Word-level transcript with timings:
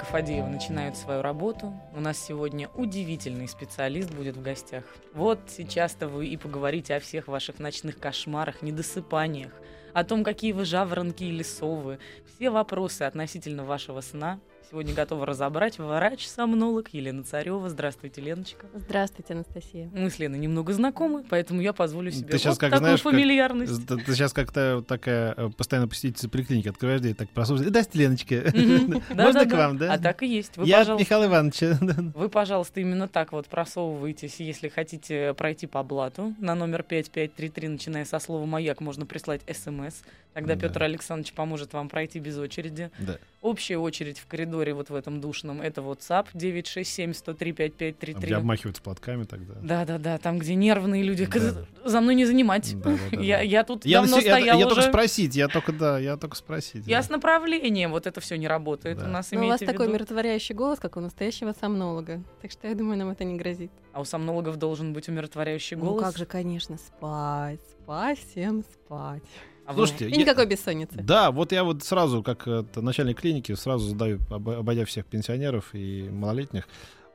Клиника 0.00 0.12
Фадеева 0.12 0.46
начинает 0.46 0.96
свою 0.96 1.20
работу. 1.20 1.74
У 1.94 2.00
нас 2.00 2.18
сегодня 2.18 2.68
удивительный 2.68 3.46
специалист 3.46 4.10
будет 4.10 4.34
в 4.36 4.42
гостях. 4.42 4.84
Вот 5.12 5.40
сейчас-то 5.48 6.08
вы 6.08 6.26
и 6.28 6.38
поговорите 6.38 6.94
о 6.94 7.00
всех 7.00 7.28
ваших 7.28 7.58
ночных 7.58 7.98
кошмарах, 7.98 8.62
недосыпаниях, 8.62 9.52
о 9.92 10.04
том, 10.04 10.24
какие 10.24 10.52
вы 10.52 10.64
жаворонки 10.64 11.24
или 11.24 11.42
совы. 11.42 11.98
Все 12.26 12.48
вопросы 12.48 13.02
относительно 13.02 13.64
вашего 13.64 14.00
сна 14.00 14.40
сегодня 14.70 14.94
готова 14.94 15.26
разобрать 15.26 15.78
врач-сомнолог 15.78 16.90
Елена 16.92 17.24
Царева. 17.24 17.68
Здравствуйте, 17.68 18.20
Леночка. 18.20 18.66
Здравствуйте, 18.74 19.34
Анастасия. 19.34 19.90
Мы 19.92 20.10
с 20.10 20.18
Леной 20.18 20.38
немного 20.38 20.72
знакомы, 20.72 21.24
поэтому 21.28 21.60
я 21.60 21.72
позволю 21.72 22.12
себе 22.12 22.28
Ты 22.28 22.38
сейчас 22.38 22.52
вот 22.54 22.60
как 22.60 22.70
такую 22.70 22.84
знаешь, 22.86 23.02
как- 23.02 23.12
фамильярность. 23.12 23.86
Ты, 23.86 23.96
ты 23.98 24.14
сейчас 24.14 24.32
как-то 24.32 24.84
такая 24.86 25.34
э, 25.36 25.50
постоянно 25.56 25.88
посетительница 25.88 26.28
поликлиники 26.28 26.68
открываешь 26.68 27.00
дверь, 27.00 27.14
так 27.14 27.30
прослушай. 27.30 27.66
Здрасте, 27.66 27.98
Леночка. 27.98 28.34
Можно 29.14 29.46
к 29.46 29.52
вам, 29.52 29.76
да? 29.78 29.92
А 29.94 29.98
так 29.98 30.22
и 30.22 30.26
есть. 30.28 30.52
Я 30.58 30.82
от 30.82 31.00
Михаила 31.00 31.26
Ивановича. 31.26 31.76
Вы, 32.14 32.28
пожалуйста, 32.28 32.80
именно 32.80 33.08
так 33.08 33.32
вот 33.32 33.46
просовываетесь, 33.48 34.36
если 34.38 34.68
хотите 34.68 35.34
пройти 35.34 35.66
по 35.66 35.82
блату. 35.82 36.34
На 36.38 36.54
номер 36.54 36.84
5533, 36.84 37.68
начиная 37.68 38.04
со 38.04 38.18
слова 38.20 38.46
«Маяк», 38.46 38.80
можно 38.80 39.04
прислать 39.04 39.40
смс. 39.52 40.02
Тогда 40.32 40.54
Да. 40.54 40.60
Петр 40.60 40.84
Александрович 40.84 41.32
поможет 41.32 41.72
вам 41.72 41.88
пройти 41.88 42.20
без 42.20 42.38
очереди. 42.38 42.90
Да. 43.00 43.18
Общая 43.40 43.78
очередь 43.78 44.18
в 44.18 44.26
коридоре 44.26 44.74
вот 44.74 44.90
в 44.90 44.94
этом 44.94 45.18
душном— 45.22 45.60
это 45.62 45.80
WhatsApp 45.80 46.26
967-103-5533. 46.34 48.14
Где 48.20 48.36
обмахиваются 48.36 48.82
платками 48.82 49.24
тогда. 49.24 49.54
Да-да-да, 49.62 50.18
там, 50.18 50.38
где 50.38 50.54
нервные 50.54 51.02
люди. 51.02 51.26
Да. 51.26 51.64
За 51.88 52.02
мной 52.02 52.16
не 52.16 52.26
занимать. 52.26 52.74
Да, 52.78 52.90
да, 52.90 52.98
да, 53.12 53.22
Я, 53.22 53.40
я 53.40 53.64
тут 53.64 53.86
Я, 53.86 54.00
давно 54.02 54.16
на 54.16 54.20
я- 54.20 54.32
стояла 54.32 54.58
я 54.58 54.66
уже. 54.66 54.74
только 54.76 54.88
спросить, 54.90 55.34
я 55.36 55.48
только, 55.48 55.72
да, 55.72 55.98
я 55.98 56.18
только 56.18 56.36
спросить. 56.36 56.86
Я 56.86 56.98
да. 56.98 57.02
с 57.04 57.08
направлением, 57.08 57.92
вот 57.92 58.06
это 58.06 58.20
все 58.20 58.36
не 58.36 58.46
работает. 58.46 58.98
Да. 58.98 59.06
У 59.06 59.08
нас 59.08 59.30
Но 59.30 59.40
Ну, 59.40 59.46
у 59.46 59.48
вас 59.48 59.60
такой 59.60 59.86
умиротворяющий 59.88 60.54
голос, 60.54 60.78
как 60.78 60.98
у 60.98 61.00
настоящего 61.00 61.54
сомнолога. 61.58 62.22
Так 62.42 62.50
что 62.50 62.68
я 62.68 62.74
думаю, 62.74 62.98
нам 62.98 63.08
это 63.08 63.24
не 63.24 63.38
грозит. 63.38 63.70
А 63.94 64.02
у 64.02 64.04
сомнологов 64.04 64.56
должен 64.56 64.92
быть 64.92 65.08
умиротворяющий 65.08 65.78
голос. 65.78 65.96
Ну 66.02 66.06
как 66.06 66.18
же, 66.18 66.26
конечно, 66.26 66.76
спать, 66.76 67.60
спать, 67.82 68.18
всем 68.18 68.62
спать. 68.64 69.22
А 69.70 69.74
Слушайте, 69.74 70.08
И 70.08 70.10
я- 70.10 70.16
никакой 70.16 70.46
бессонницы. 70.46 70.96
Да, 71.00 71.30
вот 71.30 71.52
я 71.52 71.62
вот 71.64 71.82
сразу, 71.84 72.22
как 72.22 72.48
это, 72.48 72.82
начальник 72.82 73.20
клиники, 73.20 73.54
сразу 73.54 73.88
задаю, 73.88 74.18
об- 74.30 74.48
обойдя 74.48 74.84
всех 74.84 75.06
пенсионеров 75.06 75.70
и 75.74 76.08
малолетних. 76.10 76.66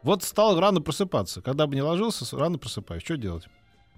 Вот 0.04 0.24
стал 0.24 0.60
рано 0.60 0.82
просыпаться. 0.82 1.42
Когда 1.42 1.68
бы 1.68 1.76
не 1.76 1.82
ложился, 1.82 2.26
рано 2.38 2.58
просыпаюсь. 2.58 3.04
Что 3.04 3.18
делать? 3.18 3.48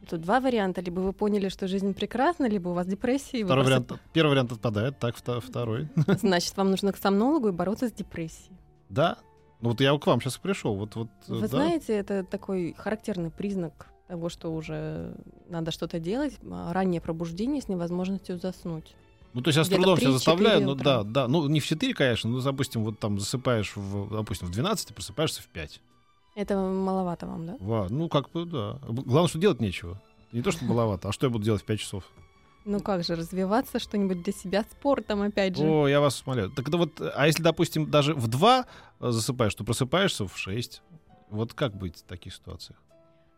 Тут 0.10 0.22
два 0.22 0.40
варианта. 0.40 0.82
Либо 0.82 1.02
вы 1.02 1.14
поняли, 1.14 1.50
что 1.50 1.68
жизнь 1.68 1.94
прекрасна, 1.94 2.48
либо 2.50 2.70
у 2.70 2.74
вас 2.74 2.88
депрессия. 2.88 3.44
Второй 3.46 3.64
просып- 3.64 3.68
вариант, 3.68 3.92
первый 4.14 4.30
вариант 4.32 4.52
отпадает, 4.54 4.98
так, 5.00 5.16
вто- 5.16 5.40
второй. 5.42 5.88
Значит, 6.22 6.56
вам 6.58 6.72
нужно 6.72 6.94
к 6.94 6.98
сомнологу 6.98 7.50
и 7.50 7.52
бороться 7.52 7.90
с 7.90 7.92
депрессией. 7.92 8.56
Да. 8.90 9.18
Ну 9.62 9.70
вот 9.70 9.82
я 9.82 9.98
к 9.98 10.08
вам 10.08 10.22
сейчас 10.22 10.38
пришел. 10.38 10.76
Вот, 10.76 10.96
вот, 10.96 11.10
Вы 11.28 11.42
да. 11.42 11.48
знаете, 11.48 11.94
это 11.94 12.24
такой 12.24 12.74
характерный 12.78 13.30
признак 13.32 13.88
того, 14.08 14.30
что 14.30 14.54
уже 14.54 15.14
надо 15.50 15.72
что-то 15.72 16.00
делать. 16.00 16.38
А, 16.50 16.74
Раннее 16.74 17.02
пробуждение 17.02 17.62
с 17.62 17.68
невозможностью 17.68 18.40
заснуть. 18.40 18.96
Ну, 19.34 19.42
то 19.42 19.50
есть 19.50 19.58
я 19.58 19.64
с 19.64 19.70
трудом 19.70 19.98
себя 19.98 20.10
3-4 20.10 20.14
заставляю, 20.14 20.62
ну 20.62 20.76
да, 20.76 21.04
да. 21.04 21.28
Ну, 21.28 21.48
не 21.48 21.60
в 21.60 21.66
4, 21.66 21.94
конечно, 21.94 22.30
но, 22.30 22.42
допустим, 22.42 22.84
вот 22.84 23.00
там 23.00 23.20
засыпаешь, 23.20 23.76
в, 23.76 24.16
допустим, 24.16 24.48
в 24.48 24.52
12, 24.52 24.96
просыпаешься 24.96 25.42
в 25.44 25.48
5. 25.48 25.82
Это 26.36 26.56
маловато 26.58 27.28
вам, 27.28 27.46
да? 27.46 27.58
Ва, 27.60 27.88
ну, 27.90 28.10
как 28.10 28.32
бы, 28.32 28.46
да. 28.46 28.80
Главное, 28.88 29.28
что 29.28 29.38
делать 29.38 29.60
нечего. 29.60 30.02
Не 30.32 30.42
то, 30.42 30.52
что 30.52 30.66
маловато, 30.66 31.10
а 31.10 31.12
что 31.12 31.28
я 31.28 31.30
буду 31.30 31.44
делать 31.44 31.62
в 31.62 31.66
5 31.66 31.80
часов? 31.80 32.04
Ну 32.66 32.82
как 32.82 33.04
же, 33.06 33.16
развиваться 33.16 33.80
что-нибудь 33.80 34.24
для 34.24 34.34
себя 34.34 34.64
спортом, 34.64 35.22
опять 35.22 35.56
же. 35.56 35.64
О, 35.64 35.88
я 35.88 36.02
вас 36.02 36.22
умоляю. 36.26 36.50
Так 36.52 36.68
это 36.68 36.78
вот, 36.78 37.02
а 37.16 37.26
если, 37.26 37.42
допустим, 37.42 37.90
даже 37.90 38.14
в 38.14 38.28
2 38.28 38.66
засыпаешь, 39.00 39.56
то 39.56 39.64
просыпаешься 39.64 40.28
в 40.28 40.38
6. 40.38 40.82
Вот 41.30 41.54
как 41.54 41.78
быть 41.78 42.00
в 42.00 42.04
таких 42.04 42.34
ситуациях? 42.34 42.78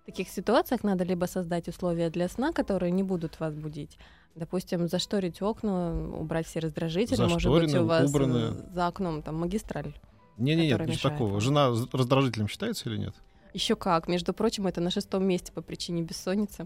В 0.09 0.11
таких 0.11 0.29
ситуациях 0.29 0.83
надо 0.83 1.03
либо 1.03 1.25
создать 1.25 1.67
условия 1.67 2.09
для 2.09 2.27
сна, 2.29 2.51
которые 2.51 2.91
не 2.91 3.03
будут 3.03 3.39
вас 3.39 3.53
будить. 3.53 3.99
Допустим, 4.33 4.87
зашторить 4.87 5.39
окна, 5.39 5.93
убрать 6.19 6.47
все 6.47 6.59
раздражители. 6.59 7.21
Может 7.27 7.51
быть, 7.51 7.75
у 7.75 7.85
вас 7.85 8.09
убранные. 8.09 8.53
э, 8.53 8.73
за 8.73 8.87
окном 8.87 9.21
там 9.21 9.35
магистраль. 9.35 9.93
Не-не-не, 10.39 10.69
Которая 10.71 10.87
ничего 10.87 11.09
мешает 11.11 11.19
такого. 11.19 11.39
Жена 11.41 11.69
раздражителем 11.91 12.47
считается 12.47 12.89
или 12.89 12.97
нет? 12.97 13.13
Еще 13.53 13.75
как. 13.75 14.07
Между 14.07 14.33
прочим, 14.33 14.65
это 14.65 14.81
на 14.81 14.89
шестом 14.89 15.25
месте 15.27 15.51
по 15.51 15.61
причине 15.61 16.01
бессонницы. 16.01 16.65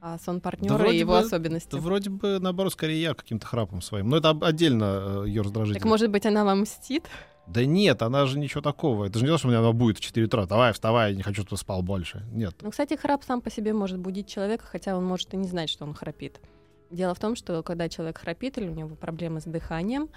А 0.00 0.16
сон 0.18 0.40
партнера 0.40 0.74
вроде 0.74 0.94
и 0.96 1.00
его 1.00 1.14
бы- 1.14 1.18
особенности. 1.18 1.70
Да 1.72 1.78
вроде 1.78 2.10
бы, 2.10 2.38
наоборот, 2.38 2.72
скорее 2.74 3.00
я 3.02 3.14
каким-то 3.14 3.46
храпом 3.46 3.82
своим. 3.82 4.08
Но 4.08 4.18
это 4.18 4.30
отдельно 4.30 5.24
ее 5.26 5.42
раздражитель. 5.42 5.80
Так 5.80 5.88
может 5.88 6.10
быть, 6.10 6.26
она 6.26 6.44
вам 6.44 6.60
мстит? 6.60 7.08
Да 7.46 7.64
нет, 7.64 8.02
она 8.02 8.26
же 8.26 8.38
ничего 8.38 8.62
такого. 8.62 9.04
Это 9.04 9.18
же 9.18 9.24
не 9.24 9.30
то, 9.30 9.38
что 9.38 9.48
у 9.48 9.50
меня 9.50 9.60
она 9.60 9.72
будет 9.72 9.98
в 9.98 10.00
4 10.00 10.26
утра. 10.26 10.46
Давай, 10.46 10.72
вставай, 10.72 11.10
я 11.10 11.16
не 11.16 11.22
хочу, 11.22 11.42
чтобы 11.42 11.58
спал 11.58 11.82
больше. 11.82 12.24
Нет. 12.32 12.54
Ну, 12.62 12.70
кстати, 12.70 12.94
храп 12.96 13.22
сам 13.24 13.40
по 13.40 13.50
себе 13.50 13.72
может 13.72 13.98
будить 13.98 14.28
человека, 14.28 14.64
хотя 14.66 14.96
он 14.96 15.04
может 15.04 15.34
и 15.34 15.36
не 15.36 15.48
знать, 15.48 15.68
что 15.68 15.84
он 15.84 15.94
храпит. 15.94 16.40
Дело 16.90 17.14
в 17.14 17.18
том, 17.18 17.36
что 17.36 17.62
когда 17.62 17.88
человек 17.88 18.18
храпит 18.18 18.56
или 18.58 18.68
у 18.68 18.74
него 18.74 18.94
проблемы 18.94 19.40
с 19.40 19.44
дыханием, 19.44 20.08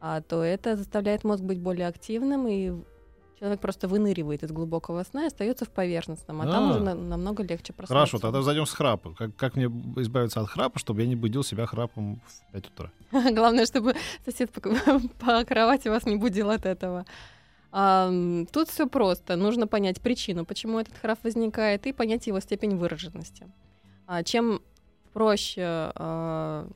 а, 0.00 0.20
то 0.20 0.42
это 0.42 0.76
заставляет 0.76 1.24
мозг 1.24 1.42
быть 1.42 1.60
более 1.60 1.88
активным, 1.88 2.46
и 2.46 2.72
человек 3.38 3.60
просто 3.60 3.86
выныривает 3.88 4.42
из 4.42 4.50
глубокого 4.50 5.02
сна 5.04 5.24
и 5.24 5.26
остается 5.26 5.64
в 5.64 5.70
поверхностном, 5.70 6.40
а, 6.40 6.46
там 6.46 6.64
А. 6.64 6.70
уже 6.70 6.80
на- 6.80 6.94
намного 6.94 7.42
легче 7.42 7.72
проснуться. 7.72 7.94
Хорошо, 7.94 8.18
тогда 8.18 8.42
зайдем 8.42 8.64
с 8.66 8.72
храпа. 8.72 9.14
Как, 9.14 9.36
как 9.36 9.56
мне 9.56 9.66
избавиться 9.96 10.40
от 10.40 10.48
храпа, 10.48 10.78
чтобы 10.78 11.02
я 11.02 11.06
не 11.08 11.16
будил 11.16 11.42
себя 11.44 11.66
храпом 11.66 12.20
в 12.26 12.52
5 12.52 12.66
утра? 12.68 12.90
Главное, 13.34 13.66
чтобы 13.66 13.94
сосед 14.24 14.50
по, 14.50 14.60
по 15.20 15.44
кровати 15.44 15.88
вас 15.88 16.06
не 16.06 16.16
будил 16.16 16.50
от 16.50 16.64
этого. 16.66 17.04
А, 17.72 18.10
тут 18.52 18.68
все 18.70 18.88
просто. 18.88 19.36
Нужно 19.36 19.66
понять 19.66 20.00
причину, 20.00 20.44
почему 20.46 20.78
этот 20.78 20.96
храп 20.96 21.18
возникает, 21.24 21.86
и 21.86 21.92
понять 21.92 22.26
его 22.26 22.40
степень 22.40 22.76
выраженности. 22.76 23.46
А, 24.06 24.22
чем 24.22 24.62
проще, 25.12 25.62
а, 25.94 26.68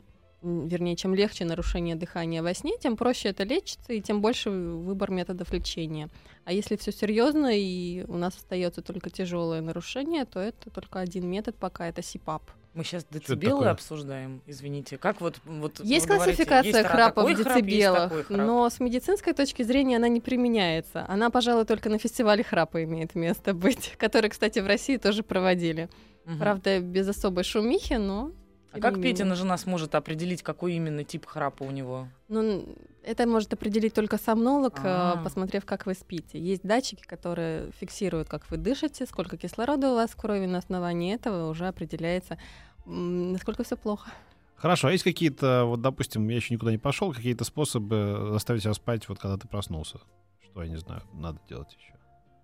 вернее, 0.42 0.96
чем 0.96 1.14
легче 1.14 1.44
нарушение 1.44 1.96
дыхания 1.96 2.42
во 2.42 2.52
сне, 2.54 2.72
тем 2.78 2.96
проще 2.96 3.28
это 3.30 3.44
лечится, 3.44 3.92
и 3.92 4.00
тем 4.00 4.20
больше 4.20 4.50
выбор 4.50 5.10
методов 5.10 5.52
лечения. 5.52 6.08
А 6.44 6.52
если 6.52 6.76
все 6.76 6.92
серьезно 6.92 7.50
и 7.52 8.04
у 8.08 8.16
нас 8.16 8.36
остается 8.36 8.82
только 8.82 9.10
тяжелое 9.10 9.60
нарушение, 9.60 10.24
то 10.24 10.40
это 10.40 10.70
только 10.70 11.00
один 11.00 11.28
метод, 11.28 11.56
пока 11.56 11.86
это 11.88 12.02
СИПАП. 12.02 12.42
Мы 12.72 12.84
сейчас 12.84 13.04
децибелы 13.10 13.66
обсуждаем, 13.66 14.42
извините. 14.46 14.96
Как 14.96 15.20
вот... 15.20 15.40
вот 15.44 15.80
Есть 15.80 16.06
говорите, 16.06 16.44
классификация 16.46 16.82
есть 16.82 16.88
храпа 16.88 17.22
такой 17.22 17.34
в 17.34 17.42
храп, 17.42 17.56
есть 17.56 17.66
децибелах, 17.66 18.02
такой 18.10 18.22
храп. 18.22 18.46
но 18.46 18.70
с 18.70 18.78
медицинской 18.78 19.32
точки 19.32 19.64
зрения 19.64 19.96
она 19.96 20.06
не 20.08 20.20
применяется. 20.20 21.04
Она, 21.08 21.30
пожалуй, 21.30 21.64
только 21.64 21.90
на 21.90 21.98
фестивале 21.98 22.44
храпа 22.44 22.84
имеет 22.84 23.16
место 23.16 23.54
быть, 23.54 23.94
который, 23.98 24.30
кстати, 24.30 24.60
в 24.60 24.66
России 24.66 24.98
тоже 24.98 25.24
проводили. 25.24 25.88
Мгм. 26.26 26.38
Правда, 26.38 26.78
без 26.78 27.08
особой 27.08 27.42
шумихи, 27.42 27.94
но... 27.94 28.30
А 28.72 28.78
как. 28.78 29.02
Петина 29.02 29.34
жена 29.34 29.58
сможет 29.58 29.96
определить, 29.96 30.44
какой 30.44 30.74
именно 30.74 31.02
тип 31.02 31.26
храпа 31.26 31.64
у 31.64 31.72
него? 31.72 32.06
Ну, 32.28 32.64
это 33.02 33.26
может 33.26 33.52
определить 33.52 33.94
только 33.94 34.18
сомнолог, 34.18 34.78
э, 34.78 34.82
А. 34.84 35.22
посмотрев, 35.22 35.64
как 35.64 35.86
вы 35.86 35.94
спите. 35.94 36.38
Есть 36.38 36.62
датчики, 36.62 37.02
которые 37.02 37.70
фиксируют, 37.72 38.28
как 38.28 38.50
вы 38.50 38.56
дышите, 38.56 39.06
сколько 39.06 39.36
кислорода 39.36 39.90
у 39.90 39.94
вас 39.94 40.10
в 40.10 40.16
крови. 40.16 40.46
На 40.46 40.58
основании 40.58 41.14
этого 41.14 41.50
уже 41.50 41.66
определяется, 41.66 42.38
насколько 42.86 43.64
все 43.64 43.76
плохо. 43.76 44.10
Хорошо, 44.56 44.88
а 44.88 44.92
есть 44.92 45.04
какие-то, 45.04 45.64
вот, 45.64 45.80
допустим, 45.80 46.28
я 46.28 46.36
еще 46.36 46.52
никуда 46.52 46.70
не 46.70 46.78
пошел, 46.78 47.12
какие-то 47.14 47.44
способы 47.44 48.28
заставить 48.32 48.62
себя 48.62 48.74
спать, 48.74 49.08
вот 49.08 49.18
когда 49.18 49.38
ты 49.38 49.48
проснулся? 49.48 50.00
Что, 50.42 50.62
я 50.62 50.68
не 50.68 50.76
знаю, 50.76 51.02
надо 51.14 51.40
делать 51.48 51.72
еще? 51.72 51.94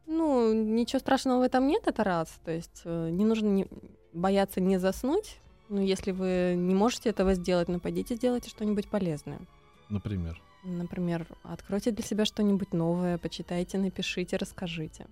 Ну, 0.06 0.52
ничего 0.54 1.00
страшного 1.00 1.40
в 1.40 1.42
этом 1.42 1.66
нет, 1.66 1.82
это 1.86 2.04
раз. 2.04 2.28
То 2.44 2.52
есть 2.52 2.82
э, 2.84 3.10
не 3.10 3.24
нужно 3.24 3.46
не- 3.48 3.66
бояться 4.14 4.60
не 4.60 4.78
заснуть. 4.78 5.38
Ну, 5.68 5.82
если 5.82 6.12
вы 6.12 6.54
не 6.56 6.74
можете 6.74 7.10
этого 7.10 7.34
сделать, 7.34 7.68
ну, 7.68 7.80
пойдите 7.80 8.14
сделайте 8.14 8.48
что-нибудь 8.48 8.88
полезное. 8.88 9.40
Например. 9.88 10.40
Например, 10.66 11.26
откройте 11.44 11.92
для 11.92 12.02
себя 12.04 12.24
что-нибудь 12.24 12.72
новое, 12.72 13.18
почитайте, 13.18 13.78
напишите, 13.78 14.36
расскажите. 14.36 15.06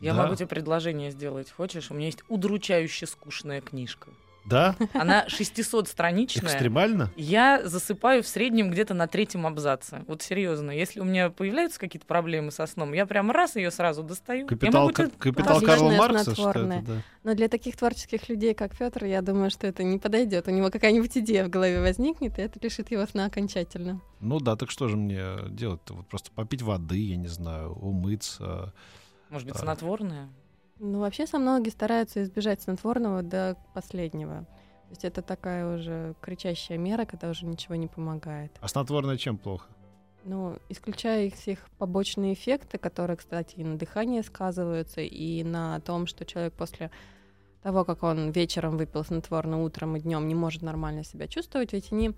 Я 0.00 0.14
Да. 0.14 0.22
могу 0.22 0.34
тебе 0.34 0.46
предложение 0.46 1.10
сделать. 1.10 1.50
Хочешь? 1.50 1.90
У 1.90 1.94
меня 1.94 2.06
есть 2.06 2.22
удручающе 2.28 3.06
скучная 3.06 3.60
книжка. 3.60 4.08
Да? 4.44 4.74
Она 4.94 5.26
600-страничная. 5.26 6.44
Экстремально? 6.52 7.10
Я 7.16 7.62
засыпаю 7.66 8.22
в 8.22 8.26
среднем 8.26 8.70
где-то 8.70 8.94
на 8.94 9.06
третьем 9.06 9.46
абзаце. 9.46 10.02
Вот 10.06 10.22
серьезно, 10.22 10.70
если 10.70 11.00
у 11.00 11.04
меня 11.04 11.30
появляются 11.30 11.78
какие-то 11.78 12.06
проблемы 12.06 12.50
со 12.50 12.66
сном, 12.66 12.92
я 12.92 13.06
прям 13.06 13.30
раз 13.30 13.56
ее 13.56 13.70
сразу 13.70 14.02
достаю. 14.02 14.46
Капитал, 14.46 14.82
могу 14.82 14.92
тебе- 14.94 15.10
капитал 15.18 15.60
Карла 15.60 15.90
Маркса, 15.92 16.34
что 16.34 16.50
это, 16.50 16.82
да. 16.86 17.02
Но 17.22 17.34
для 17.34 17.48
таких 17.48 17.76
творческих 17.76 18.28
людей, 18.28 18.54
как 18.54 18.76
Петр, 18.76 19.04
я 19.04 19.20
думаю, 19.22 19.50
что 19.50 19.66
это 19.66 19.82
не 19.82 19.98
подойдет. 19.98 20.48
У 20.48 20.50
него 20.50 20.70
какая-нибудь 20.70 21.16
идея 21.18 21.44
в 21.44 21.50
голове 21.50 21.80
возникнет, 21.80 22.38
и 22.38 22.42
это 22.42 22.58
лишит 22.62 22.90
его 22.90 23.04
сна 23.06 23.26
окончательно. 23.26 24.00
Ну 24.20 24.40
да, 24.40 24.56
так 24.56 24.70
что 24.70 24.88
же 24.88 24.96
мне 24.96 25.22
делать-то? 25.50 25.94
Вот 25.94 26.08
просто 26.08 26.30
попить 26.32 26.62
воды, 26.62 26.98
я 26.98 27.16
не 27.16 27.28
знаю, 27.28 27.72
умыться. 27.74 28.72
Может 29.28 29.46
быть, 29.46 29.56
А. 29.56 29.60
снотворное? 29.60 30.28
Ну, 30.82 31.00
вообще, 31.00 31.26
сомнологи 31.26 31.68
стараются 31.68 32.22
избежать 32.22 32.62
снотворного 32.62 33.22
до 33.22 33.56
последнего. 33.74 34.46
То 34.88 34.90
есть 34.90 35.04
это 35.04 35.20
такая 35.20 35.76
уже 35.76 36.14
кричащая 36.20 36.78
мера, 36.78 37.04
когда 37.04 37.28
уже 37.28 37.44
ничего 37.44 37.74
не 37.74 37.86
помогает. 37.86 38.50
А 38.60 38.66
снотворное 38.66 39.18
чем 39.18 39.36
плохо? 39.36 39.68
Ну, 40.24 40.56
исключая 40.70 41.26
их 41.26 41.34
всех 41.34 41.58
побочные 41.78 42.32
эффекты, 42.32 42.78
которые, 42.78 43.18
кстати, 43.18 43.56
и 43.56 43.64
на 43.64 43.76
дыхании 43.76 44.22
сказываются, 44.22 45.02
и 45.02 45.44
на 45.44 45.80
том, 45.80 46.06
что 46.06 46.24
человек 46.24 46.54
после 46.54 46.90
того, 47.62 47.84
как 47.84 48.02
он 48.02 48.30
вечером 48.30 48.78
выпил 48.78 49.04
снотворное, 49.04 49.58
утром 49.58 49.96
и 49.96 50.00
днем 50.00 50.26
не 50.28 50.34
может 50.34 50.62
нормально 50.62 51.04
себя 51.04 51.26
чувствовать, 51.26 51.74
ведь 51.74 51.92
они 51.92 52.12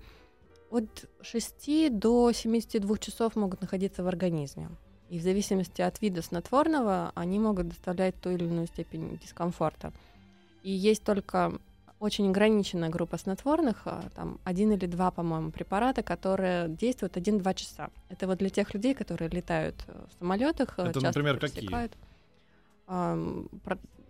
от 0.69 1.05
6 1.21 1.99
до 1.99 2.31
72 2.31 2.97
часов 2.97 3.35
могут 3.35 3.61
находиться 3.61 4.03
в 4.03 4.07
организме. 4.07 4.69
И 5.13 5.19
в 5.19 5.21
зависимости 5.21 5.79
от 5.83 6.01
вида 6.01 6.23
снотворного 6.23 7.11
они 7.13 7.37
могут 7.37 7.67
доставлять 7.67 8.19
ту 8.19 8.31
или 8.31 8.45
иную 8.45 8.65
степень 8.65 9.19
дискомфорта. 9.21 9.93
И 10.63 10.71
есть 10.71 11.03
только 11.03 11.53
очень 11.99 12.27
ограниченная 12.29 12.89
группа 12.89 13.19
снотворных, 13.19 13.83
а, 13.85 14.01
там 14.15 14.39
один 14.43 14.71
или 14.71 14.87
два, 14.87 15.11
по-моему, 15.11 15.51
препарата, 15.51 16.01
которые 16.01 16.67
действуют 16.67 17.15
1-2 17.15 17.53
часа. 17.53 17.91
Это 18.09 18.25
вот 18.25 18.39
для 18.39 18.49
тех 18.49 18.73
людей, 18.73 18.95
которые 18.95 19.29
летают 19.29 19.75
э, 19.85 19.93
в 20.09 20.17
самолетах. 20.17 20.79
Это, 20.79 20.99
например, 20.99 21.37
какие? 21.37 21.69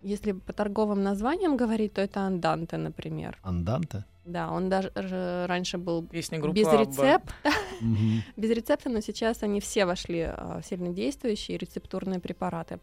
Если 0.04 0.34
по 0.34 0.54
торговым 0.54 1.02
названиям 1.04 1.58
говорить, 1.58 1.94
то 1.94 2.02
это 2.02 2.22
анданте, 2.22 2.78
например. 2.78 3.38
Анданте? 3.44 4.06
Да, 4.26 4.52
он 4.52 4.70
даже 4.70 4.92
же 4.96 5.46
раньше 5.48 5.78
был 5.78 6.04
Песня 6.04 6.40
группы 6.40 6.60
без 6.60 6.72
рецепта, 6.72 7.34
без 8.38 8.50
рецепта, 8.52 8.90
но 8.90 9.02
сейчас 9.02 9.44
они 9.44 9.60
все 9.60 9.86
вошли 9.86 10.22
а, 10.22 10.62
в 10.62 10.66
сильнодействующие 10.66 11.58
рецептурные 11.58 12.20
препараты. 12.20 12.80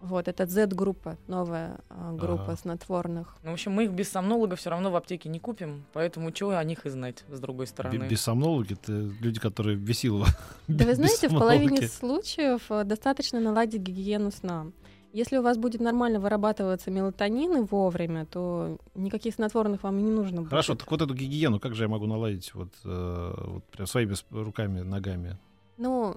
Вот, 0.00 0.28
это 0.28 0.46
Z-группа, 0.46 1.16
новая 1.28 1.78
а, 1.88 2.12
группа 2.12 2.44
Ага. 2.52 2.56
снотворных. 2.56 3.36
Ну, 3.42 3.50
в 3.50 3.54
общем, 3.54 3.72
мы 3.72 3.84
их 3.84 3.92
без 3.92 4.10
сомнолога 4.10 4.54
все 4.54 4.70
равно 4.70 4.90
в 4.90 4.96
аптеке 4.96 5.28
не 5.30 5.40
купим, 5.40 5.84
поэтому 5.94 6.30
чего 6.30 6.50
о 6.50 6.62
них 6.64 6.84
и 6.84 6.90
знать, 6.90 7.24
с 7.32 7.40
другой 7.40 7.64
Б- 7.64 7.70
стороны. 7.70 8.06
Бессомнологи— 8.08 8.72
это 8.82 8.92
люди, 8.92 9.40
которые 9.40 9.76
весилово. 9.76 10.26
Да 10.68 10.84
вы 10.84 10.94
знаете, 10.94 11.28
в 11.28 11.32
половине 11.32 11.88
случаев 11.88 12.70
э, 12.70 12.84
достаточно 12.84 13.40
наладить 13.40 13.80
гигиену 13.80 14.30
сна. 14.30 14.66
Если 15.14 15.38
у 15.38 15.42
вас 15.42 15.58
будет 15.58 15.80
нормально 15.80 16.18
вырабатываться 16.18 16.90
мелатонин 16.90 17.58
и 17.58 17.60
вовремя, 17.60 18.26
то 18.26 18.78
никаких 18.96 19.34
снотворных 19.34 19.84
вам 19.84 20.00
и 20.00 20.02
не 20.02 20.10
нужно 20.10 20.40
будет. 20.40 20.50
Хорошо, 20.50 20.74
так 20.74 20.90
вот 20.90 21.02
эту 21.02 21.14
гигиену 21.14 21.60
как 21.60 21.76
же 21.76 21.84
я 21.84 21.88
могу 21.88 22.06
наладить 22.06 22.52
вот, 22.52 22.70
э, 22.84 23.34
вот 23.46 23.64
прям 23.66 23.86
своими 23.86 24.16
руками, 24.30 24.80
ногами? 24.80 25.38
Ну, 25.76 26.16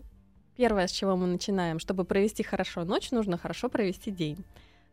первое, 0.56 0.88
с 0.88 0.92
чего 0.92 1.16
мы 1.16 1.28
начинаем, 1.28 1.78
чтобы 1.78 2.06
провести 2.06 2.42
хорошо 2.42 2.86
ночь, 2.86 3.12
нужно 3.12 3.38
хорошо 3.38 3.70
провести 3.70 4.10
день. 4.10 4.44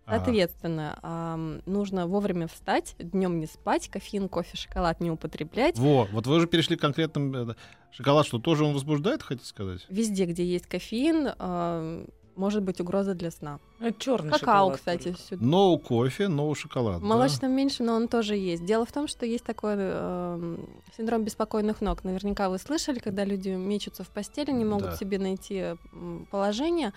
Ага. 0.04 0.18
Соответственно, 0.18 0.98
ам, 1.00 1.62
нужно 1.64 2.06
вовремя 2.06 2.46
встать, 2.46 2.94
днем 2.98 3.40
не 3.40 3.46
спать, 3.46 3.88
кофеин, 3.88 4.28
кофе, 4.28 4.54
шоколад 4.54 5.00
не 5.00 5.10
употреблять. 5.10 5.78
Во, 5.78 6.06
вот 6.12 6.26
вы 6.26 6.36
уже 6.36 6.46
перешли 6.46 6.76
к 6.76 6.80
конкретным... 6.82 7.34
э, 7.34 7.54
Шоколад, 7.90 8.26
что 8.26 8.38
тоже 8.38 8.64
он 8.64 8.74
возбуждает, 8.74 9.22
хотите 9.22 9.48
сказать? 9.48 9.86
Везде, 9.88 10.26
где 10.26 10.44
есть 10.44 10.66
кофеин, 10.66 11.30
ам, 11.38 12.06
может 12.36 12.62
быть 12.62 12.80
угроза 12.80 13.14
для 13.14 13.30
сна. 13.30 13.58
Это 13.80 13.98
черный 14.00 14.30
Какао, 14.30 14.38
шоколад 14.70 14.76
кстати, 14.76 15.02
только. 15.04 15.20
сюда. 15.20 15.44
No 15.46 15.78
кофе, 15.78 16.24
no 16.24 16.54
шоколад. 16.54 16.98
В 16.98 17.00
да? 17.00 17.06
молочном 17.06 17.52
меньше, 17.52 17.82
но 17.82 17.94
он 17.94 18.08
тоже 18.08 18.36
есть. 18.36 18.64
Дело 18.64 18.84
в 18.86 18.92
том, 18.92 19.08
что 19.08 19.26
есть 19.26 19.44
такой 19.44 19.74
эм, 19.76 20.68
синдром 20.96 21.24
беспокойных 21.24 21.80
ног. 21.80 22.04
Наверняка 22.04 22.48
вы 22.48 22.58
слышали, 22.58 22.98
когда 22.98 23.24
люди 23.24 23.48
мечутся 23.50 24.04
в 24.04 24.08
постели, 24.08 24.50
не 24.50 24.64
могут 24.64 24.90
Да. 24.90 24.96
себе 24.96 25.18
найти 25.18 25.76
положение. 26.30 26.92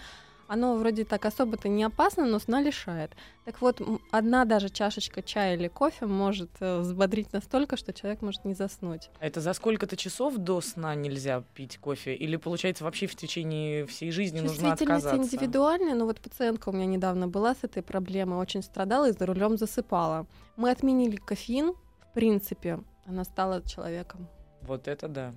Оно 0.48 0.76
вроде 0.76 1.04
так 1.04 1.26
особо-то 1.26 1.68
не 1.68 1.84
опасно, 1.84 2.26
но 2.26 2.40
сна 2.40 2.62
лишает. 2.62 3.12
Так 3.46 3.62
вот, 3.62 3.82
одна 4.12 4.46
даже 4.46 4.70
чашечка 4.70 5.22
чая 5.22 5.56
или 5.56 5.68
кофе 5.68 6.06
может 6.06 6.50
э, 6.62 6.80
взбодрить 6.80 7.34
настолько, 7.34 7.76
что 7.76 7.92
человек 7.94 8.22
может 8.22 8.46
не 8.46 8.54
заснуть. 8.54 9.10
А 9.20 9.26
Это 9.26 9.42
за 9.42 9.54
сколько-то 9.54 9.98
часов 9.98 10.38
до 10.38 10.62
сна 10.62 10.96
нельзя 10.96 11.44
пить 11.54 11.78
кофе? 11.78 12.16
Или, 12.16 12.38
получается, 12.38 12.84
вообще 12.86 13.08
в 13.08 13.16
течение 13.16 13.86
всей 13.86 14.12
жизни 14.12 14.40
нужно 14.40 14.70
Чувствительность 14.70 15.06
отказаться? 15.06 15.36
индивидуальная, 15.36 15.96
но 15.96 16.06
вот 16.06 16.22
пациентка 16.22 16.70
у 16.70 16.72
меня 16.72 16.86
недавно 16.86 17.28
была 17.28 17.54
с 17.54 17.64
этой 17.64 17.84
проблемой, 17.84 18.40
очень 18.40 18.64
страдала 18.64 19.10
и 19.10 19.12
за 19.12 19.26
рулем 19.26 19.58
засыпала. 19.58 20.28
Мы 20.56 20.72
отменили 20.72 21.18
кофеин, 21.18 21.74
в 21.74 22.14
принципе, 22.14 22.80
она 23.06 23.24
стала 23.26 23.62
человеком. 23.64 24.28
Вот 24.62 24.88
это 24.88 25.08
да. 25.08 25.34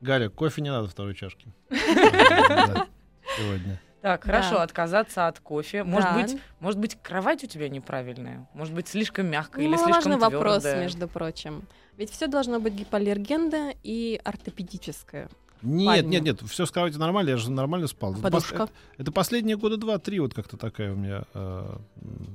Галя, 0.00 0.28
кофе 0.28 0.62
не 0.62 0.70
надо 0.70 0.88
второй 0.88 1.14
чашки. 1.14 1.48
Сегодня. 3.36 3.80
Так, 4.04 4.20
Да. 4.26 4.32
хорошо, 4.32 4.60
отказаться 4.60 5.28
от 5.28 5.40
кофе. 5.40 5.82
Может 5.82 6.10
Да. 6.10 6.20
быть, 6.20 6.36
может 6.60 6.78
быть, 6.78 6.98
кровать 7.02 7.42
у 7.42 7.46
тебя 7.46 7.70
неправильная? 7.70 8.46
Может 8.52 8.74
быть, 8.74 8.86
слишком 8.86 9.28
мягкая 9.28 9.62
или 9.64 9.70
Немаловажный 9.72 10.02
слишком 10.02 10.20
вопрос, 10.20 10.62
твёрдая? 10.62 10.82
между 10.82 11.08
прочим. 11.08 11.62
Ведь 11.96 12.10
все 12.10 12.26
должно 12.26 12.60
быть 12.60 12.74
гипоаллергенно 12.74 13.72
и 13.82 14.20
ортопедическое. 14.22 15.30
Нет, 15.62 15.86
Ладно. 15.86 16.08
нет, 16.10 16.22
нет, 16.22 16.40
все 16.42 16.66
с 16.66 16.70
кровати 16.70 16.98
нормально, 16.98 17.30
я 17.30 17.38
же 17.38 17.50
нормально 17.50 17.86
спал. 17.86 18.14
Подушка. 18.14 18.54
Это, 18.64 18.68
это 18.98 19.10
последние 19.12 19.56
года 19.56 19.78
два-три 19.78 20.20
вот 20.20 20.34
как-то 20.34 20.58
такая 20.58 20.92
у 20.92 20.96
меня 20.96 21.24
э, 21.32 21.76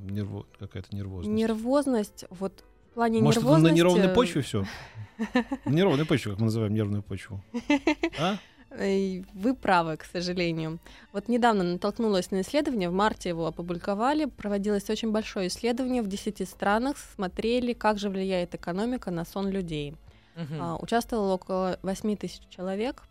нерво- 0.07 0.47
какая-то 0.57 0.95
нервозность. 0.95 1.37
Нервозность, 1.37 2.25
вот 2.31 2.63
в 2.89 2.93
плане 2.95 3.21
Может, 3.21 3.43
это 3.43 3.45
нервозности... 3.45 3.71
на 3.73 3.77
неровной 3.77 4.09
почве 4.09 4.41
все? 4.41 4.65
На 5.65 5.69
неровной 5.71 6.05
почве, 6.05 6.31
как 6.31 6.39
мы 6.39 6.45
называем 6.45 6.73
нервную 6.73 7.03
почву. 7.03 7.43
А? 8.19 8.37
Вы 8.71 9.55
правы, 9.59 9.97
к 9.97 10.05
сожалению. 10.05 10.79
Вот 11.11 11.27
недавно 11.27 11.63
натолкнулась 11.63 12.31
на 12.31 12.41
исследование, 12.41 12.89
в 12.89 12.93
марте 12.93 13.29
его 13.29 13.47
опубликовали, 13.47 14.25
проводилось 14.25 14.89
очень 14.89 15.11
большое 15.11 15.47
исследование 15.47 16.01
в 16.01 16.07
10 16.07 16.47
странах, 16.47 16.97
смотрели, 17.15 17.73
как 17.73 17.97
же 17.97 18.09
влияет 18.09 18.53
экономика 18.55 19.11
на 19.11 19.25
сон 19.25 19.49
людей. 19.49 19.95
А, 20.59 20.77
Участвовало 20.77 21.33
около 21.33 21.79
8 21.81 22.15
тысяч 22.15 22.41
человек. 22.49 23.03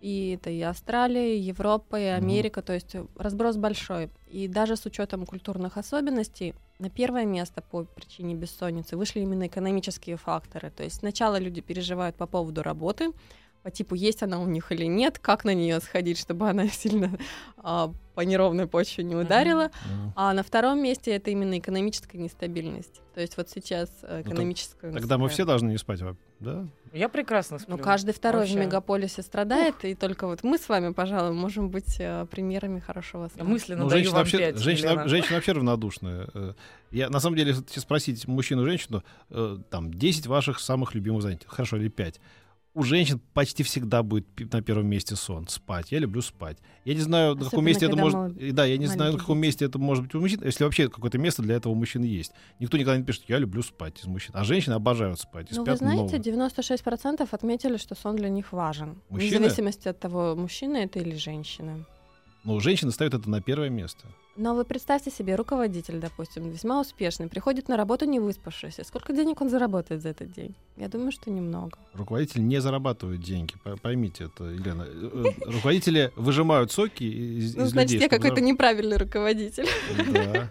И 0.00 0.38
это 0.40 0.50
и 0.50 0.60
Австралия, 0.60 1.36
и 1.36 1.40
Европа, 1.40 1.98
и 1.98 2.04
Америка, 2.04 2.62
то 2.62 2.72
есть 2.72 2.94
разброс 3.16 3.56
большой. 3.56 4.10
И 4.30 4.46
даже 4.46 4.76
с 4.76 4.86
учетом 4.86 5.26
культурных 5.26 5.76
особенностей 5.76 6.54
на 6.78 6.88
первое 6.88 7.24
место 7.24 7.62
по 7.62 7.82
причине 7.82 8.34
бессонницы 8.36 8.96
вышли 8.96 9.20
именно 9.20 9.48
экономические 9.48 10.16
факторы. 10.16 10.70
То 10.70 10.84
есть 10.84 10.96
сначала 10.96 11.38
люди 11.40 11.60
переживают 11.60 12.14
по 12.14 12.26
поводу 12.26 12.62
работы, 12.62 13.12
по 13.62 13.70
типу, 13.70 13.94
есть 13.94 14.22
она 14.22 14.38
у 14.40 14.46
них 14.46 14.72
или 14.72 14.84
нет, 14.86 15.18
как 15.18 15.44
на 15.44 15.52
нее 15.54 15.80
сходить, 15.80 16.18
чтобы 16.18 16.48
она 16.48 16.68
сильно 16.68 17.18
а, 17.58 17.92
по 18.14 18.20
неровной 18.22 18.66
почве 18.66 19.04
не 19.04 19.14
ударила. 19.16 19.64
М. 19.90 20.12
А 20.16 20.32
на 20.32 20.42
втором 20.42 20.82
месте 20.82 21.12
это 21.12 21.30
именно 21.30 21.58
экономическая 21.58 22.18
нестабильность. 22.18 23.00
То 23.14 23.20
есть 23.20 23.36
вот 23.36 23.48
сейчас 23.50 23.90
э, 24.02 24.22
Ну, 24.24 24.30
экономическая... 24.32 24.92
Тогда 24.92 25.18
мы 25.18 25.28
все 25.28 25.44
должны 25.44 25.70
не 25.70 25.78
спать, 25.78 26.00
да? 26.40 26.66
Я 26.92 27.08
прекрасно 27.08 27.58
сплю. 27.58 27.76
ну, 27.76 27.82
каждый 27.82 28.14
второй 28.14 28.42
Вообще. 28.42 28.54
в 28.54 28.60
мегаполисе 28.64 29.22
страдает, 29.22 29.84
и 29.84 29.94
только 29.94 30.26
вот 30.26 30.42
мы 30.42 30.56
с 30.56 30.68
вами, 30.68 30.92
пожалуй, 30.94 31.34
можем 31.34 31.68
быть 31.68 31.96
э, 31.98 32.26
примерами 32.30 32.80
хорошего 32.80 33.24
Я 33.24 33.28
сна. 33.28 33.44
мысленно 33.44 33.82
Ну, 33.84 33.90
даю 33.90 33.98
женщина 33.98 34.14
вам 34.14 34.20
вообще, 34.22 34.38
пять, 34.38 34.58
женщина, 34.58 34.88
Елена. 34.90 35.08
женщина 35.08 35.34
вообще 35.34 35.52
равнодушная. 35.58 36.28
Э, 36.32 36.52
Я, 36.90 37.10
на 37.10 37.20
самом 37.20 37.36
деле, 37.36 37.50
если 37.52 37.80
спросить 37.80 38.26
мужчину 38.26 38.62
и 38.62 38.64
женщину, 38.66 39.02
э, 39.30 39.58
там, 39.68 39.92
10 39.92 40.26
ваших 40.28 40.60
самых 40.60 40.94
любимых 40.94 41.22
занятий, 41.22 41.44
хорошо, 41.46 41.76
или 41.76 41.88
5, 41.88 42.20
у 42.78 42.84
женщин 42.84 43.20
почти 43.34 43.64
всегда 43.64 44.04
будет 44.04 44.26
на 44.52 44.62
первом 44.62 44.86
месте 44.86 45.16
сон, 45.16 45.48
спать. 45.48 45.90
Я 45.90 45.98
люблю 45.98 46.22
спать. 46.22 46.58
Я 46.84 46.94
не 46.94 47.00
знаю, 47.00 47.34
на 47.34 47.44
каком 47.44 47.46
Особенно, 47.46 47.66
месте 47.66 47.86
это 47.86 47.96
может... 47.96 48.36
и 48.36 48.52
Да, 48.52 48.64
я 48.64 48.78
не 48.78 48.86
знаю, 48.86 49.14
на 49.14 49.18
каком 49.18 49.38
месте 49.38 49.64
это 49.64 49.80
может 49.80 50.04
быть 50.04 50.14
у 50.14 50.20
мужчин, 50.20 50.40
если 50.44 50.62
вообще 50.62 50.88
какое-то 50.88 51.18
место 51.18 51.42
для 51.42 51.56
этого 51.56 51.72
у 51.72 51.74
мужчин 51.74 52.02
есть. 52.04 52.32
Никто 52.60 52.76
никогда 52.76 52.96
не 52.96 53.02
пишет, 53.02 53.24
я 53.26 53.38
люблю 53.38 53.62
спать 53.62 53.98
из 54.00 54.06
мужчин. 54.06 54.32
А 54.36 54.44
женщины 54.44 54.74
обожают 54.74 55.18
спать. 55.18 55.48
Ну, 55.50 55.64
вы 55.64 55.76
знаете, 55.76 56.16
много. 56.16 56.46
96% 56.46 57.28
отметили, 57.28 57.78
что 57.78 57.96
сон 57.96 58.14
для 58.14 58.28
них 58.28 58.52
важен. 58.52 59.02
Мужчины? 59.08 59.38
Вне 59.38 59.48
зависимости 59.48 59.88
от 59.88 59.98
того, 59.98 60.36
мужчина 60.36 60.76
это 60.76 61.00
или 61.00 61.16
женщина. 61.16 61.84
Но 62.48 62.60
женщины 62.60 62.90
ставят 62.92 63.12
это 63.14 63.28
на 63.28 63.42
первое 63.42 63.68
место. 63.68 64.06
Но 64.36 64.54
вы 64.54 64.64
представьте 64.64 65.10
себе, 65.10 65.34
руководитель, 65.36 65.98
допустим, 65.98 66.48
весьма 66.50 66.80
успешный, 66.80 67.28
приходит 67.28 67.68
на 67.68 67.76
работу 67.76 68.06
не 68.06 68.20
выспавшийся. 68.20 68.84
Сколько 68.84 69.12
денег 69.12 69.40
он 69.42 69.50
заработает 69.50 70.00
за 70.00 70.08
этот 70.10 70.32
день? 70.32 70.54
Я 70.76 70.88
думаю, 70.88 71.12
что 71.12 71.30
немного. 71.30 71.76
Руководители 71.92 72.40
не 72.40 72.60
зарабатывают 72.60 73.20
деньги. 73.20 73.54
По- 73.64 73.76
Поймите 73.76 74.24
это, 74.24 74.44
Елена. 74.44 74.86
Э, 74.88 75.24
Руководители 75.44 76.10
выжимают 76.16 76.72
соки 76.72 77.04
из, 77.04 77.54
Ну, 77.54 77.64
из 77.64 77.70
значит, 77.70 77.92
людей. 77.92 77.98
я 78.00 78.06
чтобы 78.08 78.22
какой-то 78.22 78.40
неправильный 78.42 78.96
руководитель. 78.96 79.66
Да. 80.12 80.50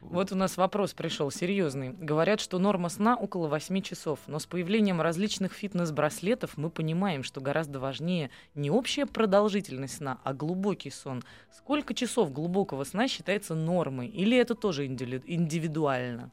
Вот 0.00 0.30
у 0.32 0.36
нас 0.36 0.56
вопрос 0.56 0.94
пришел 0.94 1.30
серьезный. 1.30 1.90
Говорят, 1.90 2.40
что 2.40 2.58
норма 2.58 2.88
сна 2.88 3.16
около 3.16 3.48
8 3.48 3.80
часов, 3.82 4.20
но 4.26 4.38
с 4.38 4.46
появлением 4.46 5.00
различных 5.00 5.52
фитнес-браслетов 5.52 6.56
мы 6.56 6.70
понимаем, 6.70 7.22
что 7.22 7.40
гораздо 7.40 7.80
важнее 7.80 8.30
не 8.54 8.70
общая 8.70 9.06
продолжительность 9.06 9.96
сна, 9.96 10.20
а 10.22 10.32
глубокий 10.34 10.90
сон. 10.90 11.22
Сколько 11.50 11.94
часов 11.94 12.32
глубокого 12.32 12.84
сна 12.84 13.08
считается 13.08 13.54
нормой? 13.54 14.08
Или 14.08 14.36
это 14.36 14.54
тоже 14.54 14.86
индиви- 14.86 15.22
индивидуально? 15.26 16.30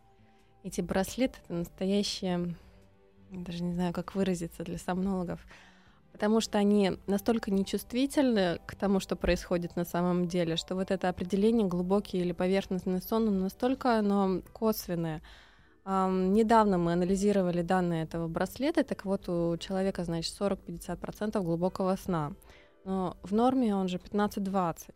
Эти 0.63 0.81
браслеты— 0.81 1.39
это 1.43 1.53
настоящее, 1.53 2.55
даже 3.31 3.63
не 3.63 3.73
знаю, 3.73 3.93
как 3.93 4.15
выразиться 4.15 4.63
для 4.63 4.77
сомнологов, 4.77 5.45
потому 6.13 6.39
что 6.39 6.57
они 6.59 6.93
настолько 7.07 7.51
нечувствительны 7.51 8.59
к 8.65 8.75
тому, 8.75 9.01
что 9.01 9.17
происходит 9.17 9.75
на 9.75 9.83
самом 9.83 10.27
деле, 10.27 10.55
что 10.55 10.75
вот 10.75 10.91
это 10.91 11.09
определение 11.09 11.67
глубокий 11.67 12.19
или 12.19 12.31
поверхностный 12.31 13.01
сон, 13.01 13.41
настолько 13.41 13.97
оно 13.97 14.41
косвенное. 14.53 15.21
Ам, 15.83 16.31
недавно 16.31 16.77
мы 16.77 16.93
анализировали 16.93 17.61
данные 17.61 18.03
этого 18.03 18.27
браслета, 18.27 18.83
так 18.83 19.03
вот 19.03 19.27
у 19.27 19.57
человека, 19.57 20.05
значит, 20.05 20.33
40-50% 20.39 21.41
глубокого 21.43 21.95
сна. 21.97 22.33
Но 22.85 23.17
в 23.23 23.33
норме 23.33 23.75
он 23.75 23.87
же 23.89 23.97
15-20. 23.97 24.91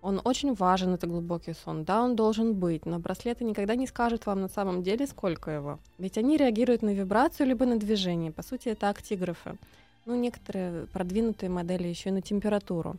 Он 0.00 0.20
очень 0.24 0.54
важен, 0.54 0.94
это 0.94 1.06
глубокий 1.06 1.52
сон. 1.52 1.84
Да, 1.84 2.02
он 2.02 2.16
должен 2.16 2.54
быть, 2.54 2.86
но 2.86 2.98
браслеты 2.98 3.44
никогда 3.44 3.76
не 3.76 3.86
скажут 3.86 4.26
вам 4.26 4.40
на 4.40 4.48
самом 4.48 4.82
деле, 4.82 5.06
сколько 5.06 5.52
его. 5.52 5.78
Ведь 5.98 6.18
они 6.18 6.36
реагируют 6.36 6.82
на 6.82 6.92
вибрацию 6.92 7.46
либо 7.46 7.66
на 7.66 7.76
движение. 7.76 8.32
По 8.32 8.42
сути, 8.42 8.70
это 8.70 8.88
актиграфы. 8.88 9.58
Ну, 10.04 10.16
некоторые 10.16 10.86
продвинутые 10.86 11.50
модели 11.50 11.86
еще 11.88 12.10
и 12.10 12.12
на 12.12 12.22
температуру. 12.22 12.96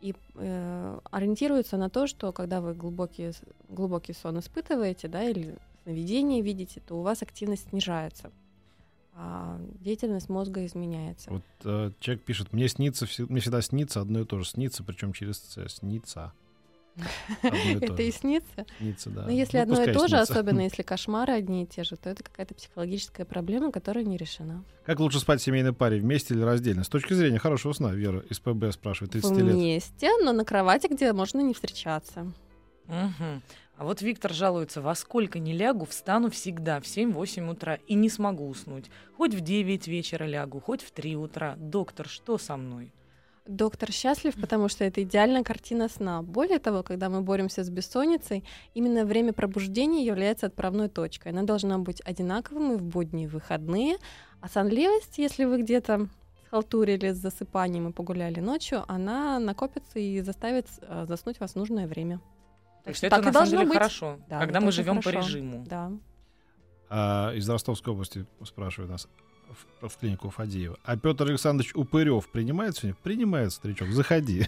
И 0.00 0.14
э, 0.36 1.00
ориентируются 1.10 1.76
на 1.76 1.90
то, 1.90 2.06
что 2.06 2.32
когда 2.32 2.60
вы 2.60 2.74
глубокий, 2.74 3.32
глубокий 3.68 4.12
сон 4.12 4.38
испытываете, 4.38 5.08
да, 5.08 5.24
или 5.24 5.56
сновидение 5.82 6.40
видите, 6.40 6.80
то 6.80 6.98
у 6.98 7.02
вас 7.02 7.22
активность 7.22 7.68
снижается, 7.70 8.30
а 9.14 9.58
деятельность 9.80 10.28
мозга 10.28 10.64
изменяется. 10.64 11.30
Вот 11.30 11.42
э, 11.64 11.90
человек 11.98 12.24
пишет, 12.24 12.52
мне 12.52 12.68
снится, 12.68 13.06
мне 13.28 13.40
всегда 13.40 13.60
снится 13.60 14.00
одно 14.00 14.20
и 14.20 14.24
то 14.24 14.38
же, 14.38 14.44
снится, 14.44 14.84
причем 14.84 15.12
через 15.12 15.38
«ц», 15.38 15.68
снится. 15.68 16.32
Это 17.42 18.02
и 18.02 18.10
снится. 18.10 18.66
Снится, 18.78 19.10
да. 19.10 19.22
Но 19.22 19.30
если 19.30 19.58
Ну, 19.58 19.62
одно 19.62 19.82
и 19.82 19.92
то 19.92 20.08
же, 20.08 20.16
особенно 20.16 20.60
если 20.62 20.82
кошмары 20.82 21.32
одни 21.32 21.64
и 21.64 21.66
те 21.66 21.84
же, 21.84 21.96
то 21.96 22.10
это 22.10 22.22
какая-то 22.22 22.54
психологическая 22.54 23.26
проблема, 23.26 23.72
которая 23.72 24.04
не 24.04 24.16
решена. 24.16 24.64
Как 24.84 25.00
лучше 25.00 25.20
спать 25.20 25.40
в 25.40 25.44
семейной 25.44 25.72
паре, 25.72 25.98
вместе 25.98 26.34
или 26.34 26.42
раздельно? 26.42 26.84
С 26.84 26.88
точки 26.88 27.12
зрения 27.12 27.38
хорошего 27.38 27.72
сна, 27.72 27.92
Вера 27.92 28.20
из 28.28 28.40
ПБ 28.40 28.72
спрашивает, 28.72 29.12
30 29.12 29.36
лет. 29.38 29.54
Вместе, 29.54 30.10
но 30.22 30.32
на 30.32 30.44
кровати, 30.44 30.88
где 30.90 31.12
можно 31.12 31.40
не 31.40 31.54
встречаться. 31.54 32.32
А 32.88 33.84
вот 33.84 34.02
Виктор 34.02 34.32
жалуется, 34.32 34.82
во 34.82 34.96
сколько 34.96 35.38
не 35.38 35.52
лягу, 35.52 35.84
встану 35.84 36.30
всегда 36.30 36.80
в 36.80 36.84
7-8 36.84 37.48
утра 37.48 37.78
и 37.86 37.94
не 37.94 38.08
смогу 38.08 38.48
уснуть. 38.48 38.86
Хоть 39.16 39.34
в 39.34 39.40
9 39.40 39.86
вечера 39.86 40.24
лягу, 40.24 40.60
хоть 40.60 40.82
в 40.82 40.90
3 40.90 41.16
утра. 41.16 41.54
Доктор, 41.56 42.08
что 42.08 42.38
со 42.38 42.56
мной? 42.56 42.92
Доктор 43.48 43.90
счастлив, 43.92 44.34
потому 44.38 44.68
что 44.68 44.84
это 44.84 45.02
идеальная 45.02 45.42
картина 45.42 45.88
сна. 45.88 46.20
Более 46.20 46.58
того, 46.58 46.82
когда 46.82 47.08
мы 47.08 47.22
боремся 47.22 47.64
с 47.64 47.70
бессонницей, 47.70 48.44
именно 48.74 49.06
время 49.06 49.32
пробуждения 49.32 50.04
является 50.04 50.46
отправной 50.46 50.90
точкой. 50.90 51.28
Она 51.32 51.44
должна 51.44 51.78
быть 51.78 52.02
одинаковым 52.04 52.72
и 52.74 52.76
в 52.76 52.82
будни, 52.82 53.24
и 53.24 53.26
в 53.26 53.32
выходные. 53.32 53.96
А 54.42 54.50
сонливость, 54.50 55.16
если 55.16 55.46
вы 55.46 55.62
где-то 55.62 56.08
схалтурили 56.46 57.10
с 57.12 57.16
засыпанием 57.16 57.88
и 57.88 57.92
погуляли 57.92 58.40
ночью, 58.40 58.84
она 58.86 59.38
накопится 59.38 59.98
и 59.98 60.20
заставит 60.20 60.66
э, 60.82 61.06
заснуть 61.08 61.40
вас 61.40 61.52
в 61.52 61.56
нужное 61.56 61.86
время. 61.86 62.20
То 62.84 62.90
есть 62.90 62.98
что 62.98 63.06
это 63.06 63.16
так 63.16 63.24
и 63.24 63.26
на 63.28 63.32
самом 63.32 63.44
должно 63.46 63.56
деле 63.60 63.68
быть. 63.68 63.78
хорошо, 63.78 64.18
Да, 64.28 64.40
когда 64.40 64.60
мы 64.60 64.72
живем 64.72 64.96
по 64.96 65.02
хорошо. 65.04 65.26
режиму. 65.26 65.64
Да. 65.66 65.92
А, 66.90 67.32
из 67.34 67.48
Ростовской 67.48 67.94
области 67.94 68.26
спрашивают 68.44 68.90
нас 68.90 69.08
в, 69.80 69.88
в 69.88 69.96
клинику 69.98 70.30
Фадеева. 70.30 70.78
А 70.84 70.96
Петр 70.96 71.24
Александрович 71.24 71.74
Упырев 71.74 72.28
принимает 72.28 72.76
сегодня? 72.76 72.96
Принимает, 73.02 73.52
старичок, 73.52 73.88
заходи. 73.90 74.46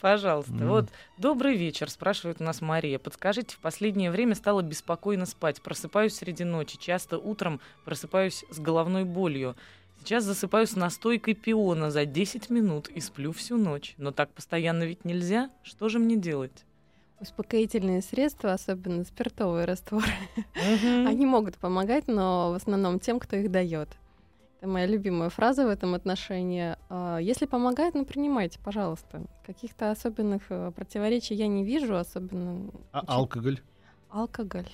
Пожалуйста. 0.00 0.52
Мгм. 0.52 0.68
Вот 0.68 0.88
добрый 1.16 1.56
вечер, 1.56 1.90
спрашивает 1.90 2.40
у 2.40 2.44
нас 2.44 2.60
Мария. 2.60 2.98
Подскажите, 2.98 3.56
в 3.56 3.60
последнее 3.60 4.10
время 4.10 4.34
стало 4.34 4.62
беспокойно 4.62 5.26
спать. 5.26 5.62
Просыпаюсь 5.62 6.14
среди 6.14 6.44
ночи. 6.44 6.78
Часто 6.78 7.18
утром 7.18 7.60
просыпаюсь 7.84 8.44
с 8.50 8.58
головной 8.58 9.04
болью. 9.04 9.56
Сейчас 10.00 10.24
засыпаю 10.24 10.66
с 10.66 10.76
настойкой 10.76 11.34
пиона 11.34 11.90
за 11.90 12.04
10 12.04 12.50
минут 12.50 12.88
и 12.88 13.00
сплю 13.00 13.32
всю 13.32 13.56
ночь. 13.56 13.94
Но 13.96 14.12
так 14.12 14.30
постоянно 14.32 14.84
ведь 14.84 15.04
нельзя. 15.04 15.50
Что 15.62 15.88
же 15.88 15.98
мне 15.98 16.16
делать? 16.16 16.64
Успокоительные 17.20 18.02
средства, 18.02 18.52
особенно 18.52 19.04
спиртовые 19.04 19.64
растворы, 19.64 20.04
Мгм. 20.54 21.06
Они 21.06 21.24
могут 21.26 21.56
помогать, 21.56 22.08
но 22.08 22.50
в 22.50 22.54
основном 22.54 22.98
тем, 23.00 23.18
кто 23.20 23.36
их 23.36 23.50
дает. 23.50 23.88
Это 24.58 24.68
моя 24.68 24.86
любимая 24.86 25.28
фраза 25.30 25.66
в 25.66 25.70
этом 25.70 25.94
отношении. 25.94 26.76
А, 26.88 27.18
Если 27.18 27.46
помогает, 27.46 27.94
ну 27.94 28.04
принимайте, 28.04 28.58
пожалуйста. 28.62 29.22
Каких-то 29.46 29.90
особенных 29.90 30.42
э, 30.50 30.72
противоречий 30.74 31.34
я 31.34 31.46
не 31.46 31.64
вижу, 31.64 31.96
особенно 31.96 32.70
А 32.92 33.00
алкоголь? 33.06 33.60
алкоголь. 34.10 34.68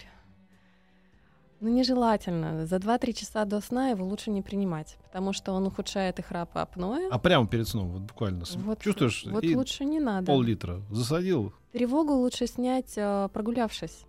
Ну, 1.62 1.68
нежелательно. 1.68 2.66
За 2.66 2.76
2-3 2.76 3.12
часа 3.12 3.44
до 3.44 3.60
сна 3.60 3.90
его 3.90 4.04
лучше 4.04 4.30
не 4.32 4.42
принимать, 4.42 4.98
потому 5.04 5.32
что 5.32 5.52
он 5.52 5.64
ухудшает 5.66 6.18
и 6.18 6.22
храп, 6.22 6.56
и 6.56 6.58
апноэ. 6.58 7.08
А 7.08 7.18
прямо 7.20 7.46
перед 7.46 7.68
сном, 7.68 7.88
вот 7.92 8.02
буквально. 8.02 8.44
Вот- 8.56 8.80
Чувствуешь? 8.80 9.24
Вот 9.26 9.44
и 9.44 9.54
лучше 9.56 9.84
не 9.84 10.00
надо. 10.00 10.26
пол-литра 10.26 10.82
засадил. 10.90 11.52
Тревогу 11.72 12.14
лучше 12.14 12.48
снять, 12.48 12.92
э, 12.96 13.28
прогулявшись. 13.32 14.06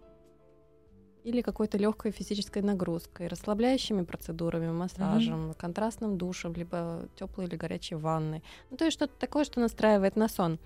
Или 1.23 1.41
какой-то 1.41 1.77
легкой 1.77 2.11
физической 2.11 2.63
нагрузкой, 2.63 3.27
расслабляющими 3.27 4.03
процедурами, 4.03 4.71
массажем, 4.71 5.53
контрастным 5.57 6.17
душем, 6.17 6.53
либо 6.53 7.07
теплой 7.15 7.45
или 7.45 7.55
горячей 7.55 7.95
ванной. 7.95 8.43
Ну, 8.71 8.77
то 8.77 8.85
есть 8.85 8.97
что-то 8.97 9.13
такое, 9.19 9.43
что 9.45 9.59
настраивает 9.59 10.15
на 10.15 10.27
сон. 10.27 10.57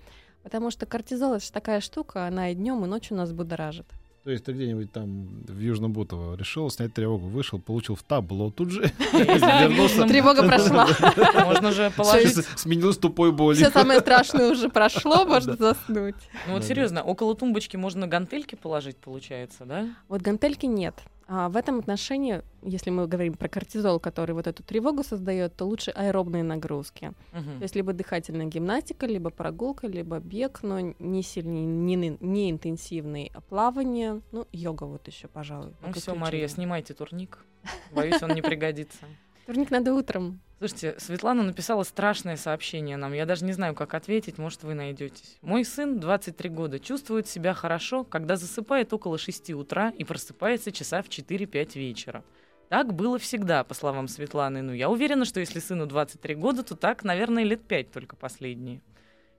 Потому 0.42 0.70
что 0.70 0.86
кортизол 0.86 1.34
это 1.34 1.44
же 1.44 1.52
такая 1.52 1.80
штука, 1.80 2.26
она 2.26 2.50
и 2.50 2.54
днем, 2.54 2.82
и 2.84 2.88
ночью 2.88 3.16
нас 3.16 3.32
будоражит. 3.32 3.86
То 4.28 4.32
есть 4.32 4.44
ты 4.44 4.52
где-нибудь 4.52 4.92
там 4.92 5.26
в 5.46 5.58
Южном 5.58 5.94
Бутово 5.94 6.36
решил 6.36 6.68
снять 6.68 6.92
тревогу, 6.92 7.28
вышел, 7.28 7.58
получил 7.58 7.94
в 7.94 8.02
табло 8.02 8.50
тут 8.50 8.70
же. 8.70 8.82
Тревога 9.10 10.46
прошла. 10.46 10.86
Можно 11.46 11.72
же 11.72 11.90
положить... 11.96 12.44
Сменилось 12.58 12.98
тупой 12.98 13.32
болью. 13.32 13.56
Все 13.56 13.70
самое 13.70 14.00
страшное 14.00 14.50
уже 14.50 14.68
прошло, 14.68 15.24
можно 15.26 15.56
заснуть. 15.56 16.16
Ну 16.46 16.52
вот 16.52 16.64
серьезно, 16.64 17.02
около 17.02 17.34
тумбочки 17.34 17.78
можно 17.78 18.06
гантельки 18.06 18.54
положить, 18.54 18.98
получается, 18.98 19.64
да? 19.64 19.88
Вот 20.08 20.20
гантельки 20.20 20.66
нет. 20.66 20.94
А 21.30 21.50
в 21.50 21.56
этом 21.58 21.78
отношении, 21.78 22.42
если 22.62 22.88
мы 22.88 23.06
говорим 23.06 23.34
про 23.34 23.48
кортизол, 23.48 24.00
который 24.00 24.32
вот 24.32 24.46
эту 24.46 24.62
тревогу 24.62 25.04
создает, 25.04 25.54
то 25.54 25.66
лучше 25.66 25.90
аэробные 25.90 26.42
нагрузки. 26.42 27.12
Мгм. 27.32 27.58
То 27.58 27.62
есть 27.64 27.76
либо 27.76 27.92
дыхательная 27.92 28.46
гимнастика, 28.46 29.04
либо 29.04 29.28
прогулка, 29.28 29.86
либо 29.86 30.20
бег, 30.20 30.60
но 30.62 30.80
не 30.80 31.22
сильный, 31.22 31.66
не, 31.66 32.16
не 32.20 32.50
интенсивный, 32.50 33.30
а 33.34 33.42
плавание, 33.42 34.22
ну, 34.32 34.46
йога 34.52 34.84
вот 34.84 35.06
еще, 35.06 35.28
пожалуй. 35.28 35.74
Ну 35.82 35.92
все. 35.92 36.14
Мария, 36.14 36.48
снимайте 36.48 36.94
турник. 36.94 37.44
Боюсь, 37.92 38.22
он 38.22 38.30
не 38.30 38.40
пригодится. 38.40 39.04
Турник 39.46 39.70
надо 39.70 39.94
утром. 39.94 40.40
Слушайте, 40.58 40.96
Светлана 40.98 41.44
написала 41.44 41.84
страшное 41.84 42.36
сообщение 42.36 42.96
нам. 42.96 43.12
Я 43.12 43.26
даже 43.26 43.44
не 43.44 43.52
знаю, 43.52 43.76
как 43.76 43.94
ответить, 43.94 44.38
может, 44.38 44.64
вы 44.64 44.74
найдетесь. 44.74 45.38
Мой 45.40 45.64
сын, 45.64 46.00
23 46.00 46.50
года, 46.50 46.80
чувствует 46.80 47.28
себя 47.28 47.54
хорошо, 47.54 48.02
когда 48.02 48.34
засыпает 48.34 48.92
около 48.92 49.18
6 49.18 49.50
утра 49.50 49.90
и 49.90 50.02
просыпается 50.02 50.72
часа 50.72 51.00
в 51.02 51.08
4-5 51.08 51.78
вечера. 51.78 52.24
Так 52.68 52.92
было 52.92 53.20
всегда, 53.20 53.62
по 53.62 53.72
словам 53.72 54.08
Светланы. 54.08 54.62
Ну, 54.62 54.72
я 54.72 54.90
уверена, 54.90 55.24
что 55.24 55.38
если 55.38 55.60
сыну 55.60 55.86
23 55.86 56.34
года, 56.34 56.64
то 56.64 56.74
так, 56.74 57.04
наверное, 57.04 57.44
лет 57.44 57.62
5 57.62 57.92
только 57.92 58.16
последние. 58.16 58.82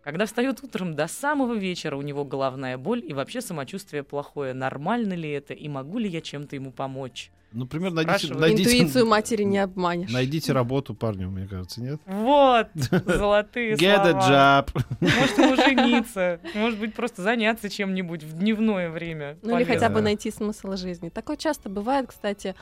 Когда 0.01 0.25
встает 0.25 0.63
утром 0.63 0.95
до 0.95 1.07
самого 1.07 1.53
вечера, 1.53 1.97
у 1.97 2.01
него 2.01 2.23
головная 2.23 2.77
боль 2.77 3.03
и 3.05 3.13
вообще 3.13 3.41
самочувствие 3.41 4.03
плохое. 4.03 4.53
Нормально 4.53 5.15
ли 5.15 5.29
это 5.29 5.53
и 5.53 5.67
могу 5.67 5.97
ли 5.99 6.07
я 6.07 6.21
чем-то 6.21 6.55
ему 6.55 6.71
помочь? 6.71 7.29
Например, 7.51 7.91
найдите, 7.91 8.33
найдите, 8.33 8.71
Интуицию 8.77 9.07
матери 9.07 9.43
не 9.43 9.57
обманешь. 9.57 10.11
найдите 10.11 10.53
работу 10.53 10.93
парню, 10.93 11.29
мне 11.29 11.47
кажется, 11.47 11.81
нет? 11.81 11.99
Вот, 12.05 12.67
золотые 13.05 13.73
Get 13.73 13.87
a 13.95 14.11
слова. 14.11 14.65
job. 14.69 14.85
Может, 15.01 15.37
ему 15.37 15.55
жениться. 15.89 16.39
Может 16.53 16.79
быть, 16.79 16.93
просто 16.93 17.23
заняться 17.23 17.69
чем-нибудь 17.69 18.23
в 18.23 18.37
дневное 18.37 18.89
время. 18.91 19.37
Ну 19.41 19.57
или 19.57 19.63
хотя 19.63 19.89
бы 19.89 20.01
найти 20.01 20.29
смысл 20.31 20.75
жизни. 20.75 21.09
Такое 21.09 21.37
часто 21.37 21.69
бывает, 21.69 22.07
кстати, 22.09 22.53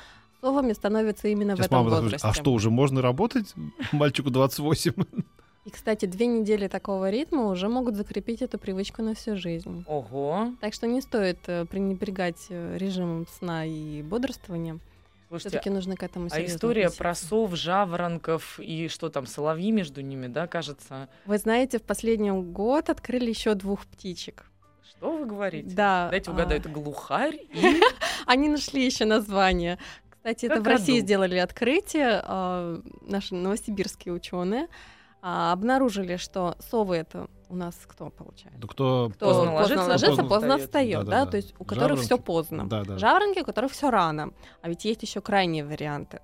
совами 0.42 0.72
становится 0.74 1.28
именно 1.28 1.54
в 1.56 1.58
Сейчас 1.58 1.66
этом 1.68 1.80
мама 1.80 1.90
так 1.90 2.02
возрасте. 2.04 2.24
говорит, 2.26 2.38
а 2.40 2.42
что, 2.42 2.54
уже 2.54 2.70
можно 2.70 3.02
работать? 3.02 3.54
Мальчику 3.92 4.30
28. 4.30 4.94
И, 5.68 5.70
кстати, 5.70 6.06
две 6.06 6.28
недели 6.28 6.70
такого 6.70 7.10
ритма 7.10 7.48
уже 7.48 7.68
могут 7.68 7.98
закрепить 7.98 8.42
эту 8.42 8.58
привычку 8.58 9.02
на 9.02 9.14
всю 9.14 9.36
жизнь. 9.36 9.84
Ого. 9.86 10.54
Так 10.62 10.74
что 10.74 10.88
не 10.88 11.02
стоит 11.02 11.40
э, 11.48 11.66
пренебрегать 11.66 12.46
э, 12.48 12.78
режимом 12.78 13.28
сна 13.28 13.66
и 13.66 14.02
бодрствования. 14.02 14.80
Слушайте, 15.28 15.50
Все-таки 15.50 15.70
нужно 15.70 15.98
к 15.98 16.04
этому 16.04 16.30
а 16.32 16.46
история 16.46 16.90
про 16.90 17.10
относиться. 17.10 17.28
сов, 17.28 17.56
жаворонков 17.58 18.62
и 18.62 18.88
что 18.88 19.10
там, 19.10 19.28
соловьи 19.28 19.74
между 19.74 20.00
ними, 20.00 20.28
да, 20.28 20.48
кажется? 20.48 21.10
Вы 21.26 21.38
знаете, 21.38 21.80
в 21.80 21.84
последний 21.84 22.32
год 22.32 22.90
открыли 22.90 23.28
еще 23.28 23.54
двух 23.54 23.86
птичек. 23.88 24.46
Что 24.90 25.18
вы 25.18 25.26
говорите? 25.26 25.76
Да. 25.76 26.08
Дайте 26.10 26.32
а, 26.32 26.34
угадаю, 26.34 26.62
это 26.62 26.70
глухарь 26.70 27.42
и... 27.52 27.82
Они 28.26 28.48
нашли 28.48 28.86
еще 28.86 29.04
название. 29.04 29.80
Кстати, 30.12 30.46
это 30.46 30.62
в. 30.62 30.66
России 30.66 31.02
сделали 31.02 31.36
открытие. 31.36 32.22
а, 32.24 32.82
Наши 33.02 33.36
новосибирские 33.36 34.14
ученые 34.14 34.70
обнаружили, 35.32 36.18
что 36.18 36.56
совы 36.60 36.96
это 36.98 37.28
у 37.50 37.56
нас 37.56 37.76
кто 37.88 38.10
получается? 38.10 38.60
Да 38.60 38.68
кто, 38.68 39.10
Кто 39.14 39.26
Поздно 39.28 39.44
поздно, 39.44 39.56
ложится, 39.56 39.86
ложится, 39.88 40.08
поздно 40.24 40.30
поздно 40.30 40.48
встаёт. 40.58 40.66
встает, 40.66 41.00
да, 41.00 41.12
Да-да-да. 41.12 41.32
то 41.32 41.38
есть 41.38 41.54
у 41.60 41.64
которых 41.66 42.00
все 42.00 42.08
Жаворонки. 42.10 42.26
поздно. 42.26 42.68
Да, 42.70 42.84
да. 42.84 42.98
Жаворонки, 42.98 43.40
у 43.40 43.46
которых 43.46 43.72
все 43.72 43.90
рано. 43.90 44.32
А 44.62 44.70
ведь 44.70 44.86
есть 44.86 45.02
еще 45.04 45.22
крайние 45.22 45.66
варианты. 45.66 46.22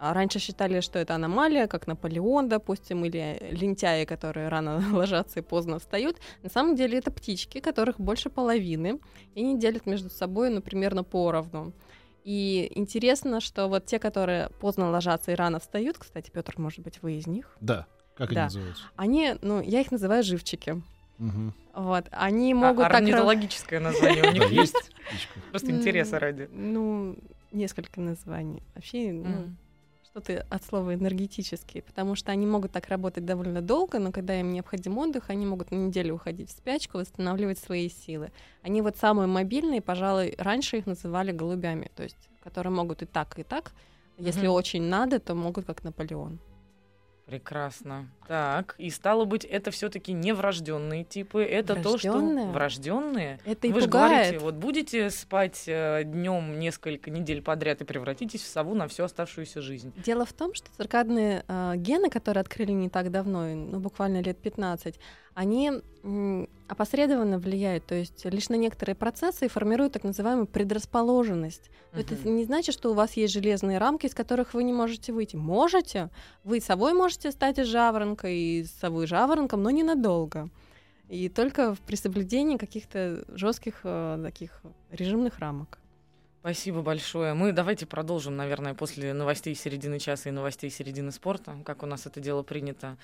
А 0.00 0.14
Раньше 0.14 0.38
считали, 0.38 0.78
что 0.80 0.98
это 1.00 1.16
аномалия, 1.16 1.66
как 1.66 1.88
Наполеон, 1.88 2.48
допустим, 2.48 3.04
или 3.04 3.48
лентяи, 3.50 4.04
которые 4.04 4.48
рано 4.48 4.80
ложатся 4.92 5.40
и 5.40 5.42
поздно 5.42 5.78
встают. 5.80 6.16
На 6.42 6.48
самом 6.50 6.76
деле 6.76 6.98
это 6.98 7.10
птички, 7.10 7.58
которых 7.60 7.98
больше 7.98 8.30
половины, 8.30 9.00
и 9.34 9.40
они 9.40 9.58
делят 9.58 9.86
между 9.86 10.08
собой, 10.10 10.50
ну, 10.50 10.60
примерно 10.62 11.02
поровну. 11.02 11.72
И 12.22 12.70
интересно, 12.76 13.40
что 13.40 13.66
вот 13.68 13.86
те, 13.86 13.98
которые 13.98 14.50
поздно 14.60 14.90
ложатся 14.90 15.32
и 15.32 15.34
рано 15.34 15.58
встают, 15.58 15.98
кстати, 15.98 16.30
Петр, 16.30 16.54
может 16.58 16.80
быть, 16.80 17.02
вы 17.02 17.14
из 17.14 17.26
них, 17.26 17.56
Да. 17.60 17.86
Как 18.18 18.32
Да. 18.34 18.42
они 18.42 18.44
называются? 18.56 18.84
они, 18.96 19.34
ну, 19.40 19.62
я 19.62 19.80
их 19.80 19.90
называю 19.90 20.22
живчики. 20.22 20.82
Мгм. 21.18 21.54
Вот, 21.74 22.04
они 22.10 22.52
А, 22.52 22.56
могут 22.56 22.82
так... 22.84 22.92
раз- 22.92 23.00
орнитологическое 23.00 23.80
название 23.80 24.24
у 24.24 24.32
них 24.32 24.50
есть? 24.50 24.90
Просто 25.50 25.70
интереса 25.70 26.18
ради. 26.18 26.48
Ну, 26.52 27.16
несколько 27.52 28.00
названий. 28.00 28.62
Вообще, 28.74 29.12
ну, 29.12 29.48
что-то 30.04 30.44
от 30.50 30.64
слова 30.64 30.94
энергетические, 30.94 31.82
потому 31.82 32.14
что 32.16 32.32
они 32.32 32.46
могут 32.46 32.72
так 32.72 32.88
работать 32.88 33.24
довольно 33.24 33.62
долго, 33.62 33.98
но 33.98 34.10
когда 34.10 34.38
им 34.38 34.52
необходим 34.52 34.98
отдых, 34.98 35.30
они 35.30 35.46
могут 35.46 35.70
на 35.70 35.76
неделю 35.76 36.14
уходить 36.14 36.48
в 36.50 36.52
спячку, 36.52 36.98
восстанавливать 36.98 37.58
свои 37.58 37.88
силы. 37.88 38.30
Они 38.62 38.82
вот 38.82 38.96
самые 38.96 39.26
мобильные, 39.28 39.80
пожалуй, 39.80 40.34
раньше 40.38 40.78
их 40.78 40.86
называли 40.86 41.30
голубями, 41.32 41.90
то 41.94 42.02
есть 42.02 42.16
которые 42.42 42.72
могут 42.72 43.02
и 43.02 43.06
так, 43.06 43.38
и 43.38 43.42
так. 43.44 43.72
Если 44.16 44.46
Мгм. 44.46 44.54
очень 44.54 44.82
надо, 44.82 45.20
то 45.20 45.34
могут 45.34 45.66
как 45.66 45.84
Наполеон. 45.84 46.38
Прекрасно. 47.28 48.08
Так, 48.26 48.74
и 48.78 48.88
стало 48.88 49.26
быть, 49.26 49.44
это 49.44 49.70
все-таки 49.70 50.14
не 50.14 50.32
врожденные 50.32 51.04
типы, 51.04 51.42
это 51.42 51.74
то, 51.74 51.98
что 51.98 52.12
Врождённые? 52.12 52.46
врожденные. 52.46 53.40
Это 53.44 53.66
и 53.66 53.72
Вы 53.72 53.80
же 53.82 53.86
пугает. 53.86 54.12
говорите, 54.12 54.38
вот 54.38 54.54
будете 54.54 55.10
спать 55.10 55.64
днем 55.66 56.58
несколько 56.58 57.10
недель 57.10 57.42
подряд 57.42 57.82
и 57.82 57.84
превратитесь 57.84 58.40
в 58.42 58.46
сову 58.46 58.74
на 58.74 58.88
всю 58.88 59.04
оставшуюся 59.04 59.60
жизнь. 59.60 59.92
Дело 60.04 60.24
в 60.24 60.32
том, 60.32 60.54
что 60.54 60.68
циркадные 60.78 61.44
э, 61.46 61.74
гены, 61.76 62.08
которые 62.08 62.40
открыли 62.40 62.72
не 62.72 62.88
так 62.88 63.10
давно, 63.10 63.54
ну, 63.54 63.78
буквально 63.78 64.22
лет 64.22 64.38
15, 64.38 64.98
они 65.34 65.72
опосредованно 66.68 67.38
влияют, 67.38 67.86
то 67.86 67.94
есть 67.94 68.24
лишь 68.24 68.48
на 68.48 68.54
некоторые 68.54 68.94
процессы 68.94 69.46
и 69.46 69.48
формируют 69.48 69.92
так 69.92 70.04
называемую 70.04 70.46
предрасположенность. 70.46 71.70
Но 71.92 72.00
Это 72.00 72.14
Мгм. 72.14 72.36
не 72.36 72.44
значит, 72.44 72.74
что 72.74 72.90
у 72.90 72.94
вас 72.94 73.14
есть 73.14 73.32
железные 73.32 73.78
рамки, 73.78 74.06
из 74.06 74.14
которых 74.14 74.54
вы 74.54 74.64
не 74.64 74.72
можете 74.72 75.12
выйти. 75.12 75.36
Можете. 75.36 76.10
Вы 76.44 76.60
совой 76.60 76.92
можете 76.92 77.30
стать 77.32 77.58
из 77.58 77.66
жаворонка, 77.66 78.28
и 78.28 78.64
совой 78.64 79.06
жаворонком, 79.06 79.62
но 79.62 79.70
ненадолго. 79.70 80.50
И 81.08 81.28
только 81.30 81.74
при 81.86 81.96
соблюдении 81.96 82.58
каких-то 82.58 83.24
жестких 83.28 83.80
таких 83.82 84.62
режимных 84.90 85.38
рамок. 85.38 85.78
Спасибо 86.40 86.82
большое. 86.82 87.34
Мы 87.34 87.52
давайте 87.52 87.86
продолжим, 87.86 88.36
наверное, 88.36 88.74
после 88.74 89.12
новостей 89.12 89.54
середины 89.54 89.98
часа 89.98 90.28
и 90.28 90.32
новостей 90.32 90.70
середины 90.70 91.10
спорта, 91.10 91.56
как 91.64 91.82
у 91.82 91.86
нас 91.86 92.06
это 92.06 92.20
дело 92.20 92.42
принято. 92.42 92.96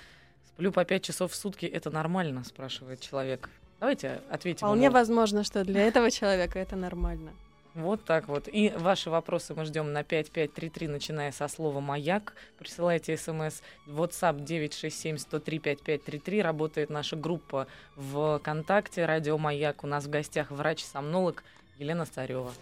Сплю 0.47 0.71
по 0.71 0.85
пять 0.85 1.03
часов 1.03 1.31
в 1.31 1.35
сутки, 1.35 1.65
это 1.65 1.89
нормально, 1.89 2.43
спрашивает 2.43 3.01
человек. 3.01 3.49
Давайте 3.79 4.21
ответим. 4.29 4.67
Вполне 4.67 4.85
ему. 4.85 4.93
возможно, 4.93 5.43
что 5.43 5.63
для 5.63 5.81
этого 5.87 6.11
человека 6.11 6.59
это 6.59 6.75
нормально. 6.75 7.33
Вот 7.75 8.05
так 8.05 8.29
вот. 8.29 8.47
И 8.47 8.71
ваши 8.77 9.09
вопросы 9.09 9.53
мы 9.53 9.65
ждем 9.65 9.91
на 9.91 10.03
5533, 10.03 10.87
начиная 10.87 11.31
со 11.33 11.49
слова 11.49 11.81
«Маяк». 11.81 12.33
Присылайте 12.57 13.17
смс 13.17 13.61
WhatsApp 13.85 14.45
967-103-5533. 14.45 16.41
Работает 16.41 16.89
наша 16.89 17.17
группа 17.17 17.67
в 17.97 18.39
ВКонтакте 18.39 19.05
«Радио 19.05 19.37
Маяк». 19.37 19.83
У 19.83 19.87
нас 19.87 20.05
в 20.05 20.09
гостях 20.09 20.51
врач-сомнолог 20.51 21.43
Елена 21.77 22.05
Царева. 22.05 22.53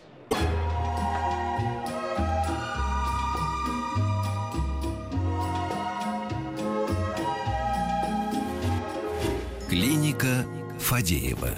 Клиника 9.74 10.46
Фадеева. 10.78 11.50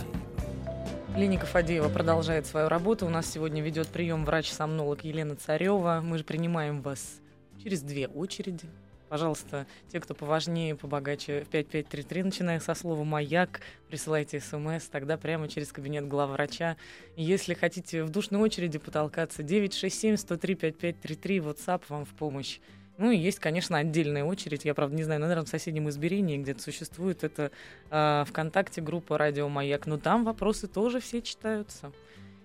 Клиника 1.16 1.46
Фадеева 1.46 1.90
продолжает 1.90 2.46
свою 2.46 2.70
работу. 2.70 3.06
У 3.06 3.10
нас 3.10 3.30
сегодня 3.30 3.62
ведет 3.62 3.90
прием 3.90 4.24
врач-сомнолог 4.24 5.04
Елена 5.04 5.36
Царева. 5.36 6.00
Мы 6.02 6.20
же 6.20 6.24
принимаем 6.24 6.82
вас 6.82 7.20
через 7.62 7.82
две 7.82 8.08
очереди. 8.08 8.70
Пожалуйста, 9.10 9.68
те, 9.92 10.00
кто 10.00 10.14
поважнее, 10.14 10.78
побогаче, 10.78 11.42
в 11.42 11.50
5533, 11.50 12.24
начиная 12.24 12.62
со 12.62 12.74
слова 12.74 13.04
«Маяк», 13.04 13.60
присылайте 13.90 14.40
смс, 14.40 14.86
тогда 14.86 15.18
прямо 15.18 15.50
через 15.50 15.74
кабинет 15.74 16.08
главврача. 16.08 16.78
Если 17.18 17.54
хотите 17.54 18.06
в 18.06 18.12
душной 18.12 18.40
очереди 18.40 18.80
потолкаться, 18.80 19.44
967-103-5533, 19.44 21.04
WhatsApp 21.40 21.82
вам 21.90 22.06
в 22.06 22.14
помощь. 22.14 22.60
Ну 22.98 23.12
и 23.12 23.18
есть, 23.18 23.40
конечно, 23.40 23.78
отдельная 23.78 24.24
очередь. 24.24 24.64
Я, 24.66 24.74
правда, 24.74 24.96
не 24.96 25.04
знаю, 25.04 25.20
наверное, 25.20 25.46
в 25.46 25.50
соседнем 25.50 25.90
измерении 25.90 26.38
где-то 26.38 26.62
существует. 26.62 27.24
Это 27.24 27.52
э, 27.90 28.24
ВКонтакте 28.28 28.82
группа 28.82 29.18
«Радио 29.18 29.50
Маяк». 29.50 29.86
Но 29.86 29.98
там 29.98 30.24
вопросы 30.24 30.68
тоже 30.68 31.00
все 31.00 31.22
читаются. 31.22 31.92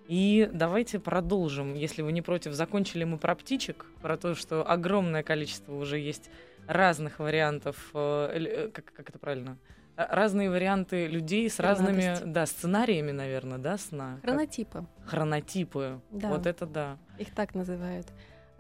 И 0.09 0.51
давайте 0.53 0.99
продолжим. 0.99 1.75
Если 1.75 2.03
вы 2.03 2.11
не 2.11 2.21
против, 2.21 2.53
закончили 2.53 3.05
мы 3.05 3.17
про 3.17 3.37
птичек, 3.37 3.87
про 4.03 4.17
то, 4.17 4.35
что 4.35 4.69
огромное 4.69 5.23
количество 5.23 5.73
уже 5.77 5.99
есть 5.99 6.31
разных 6.67 7.21
вариантов, 7.21 7.91
э, 7.95 8.31
э, 8.35 8.69
как, 8.71 8.93
как 8.93 9.09
это 9.09 9.19
правильно? 9.21 9.57
А, 9.97 10.15
Разные 10.15 10.51
варианты 10.51 11.07
людей 11.07 11.49
с 11.49 11.61
разными, 11.61 12.17
да, 12.25 12.47
сценариями, 12.47 13.13
наверное, 13.13 13.59
да, 13.59 13.79
сна. 13.79 14.17
Как- 14.23 14.31
Хронотипы. 14.31 14.87
Хронотипы. 15.07 16.01
Да. 16.11 16.29
Вот 16.31 16.47
это 16.47 16.67
да. 16.67 16.99
Их 17.19 17.33
так 17.35 17.55
называют. 17.55 18.07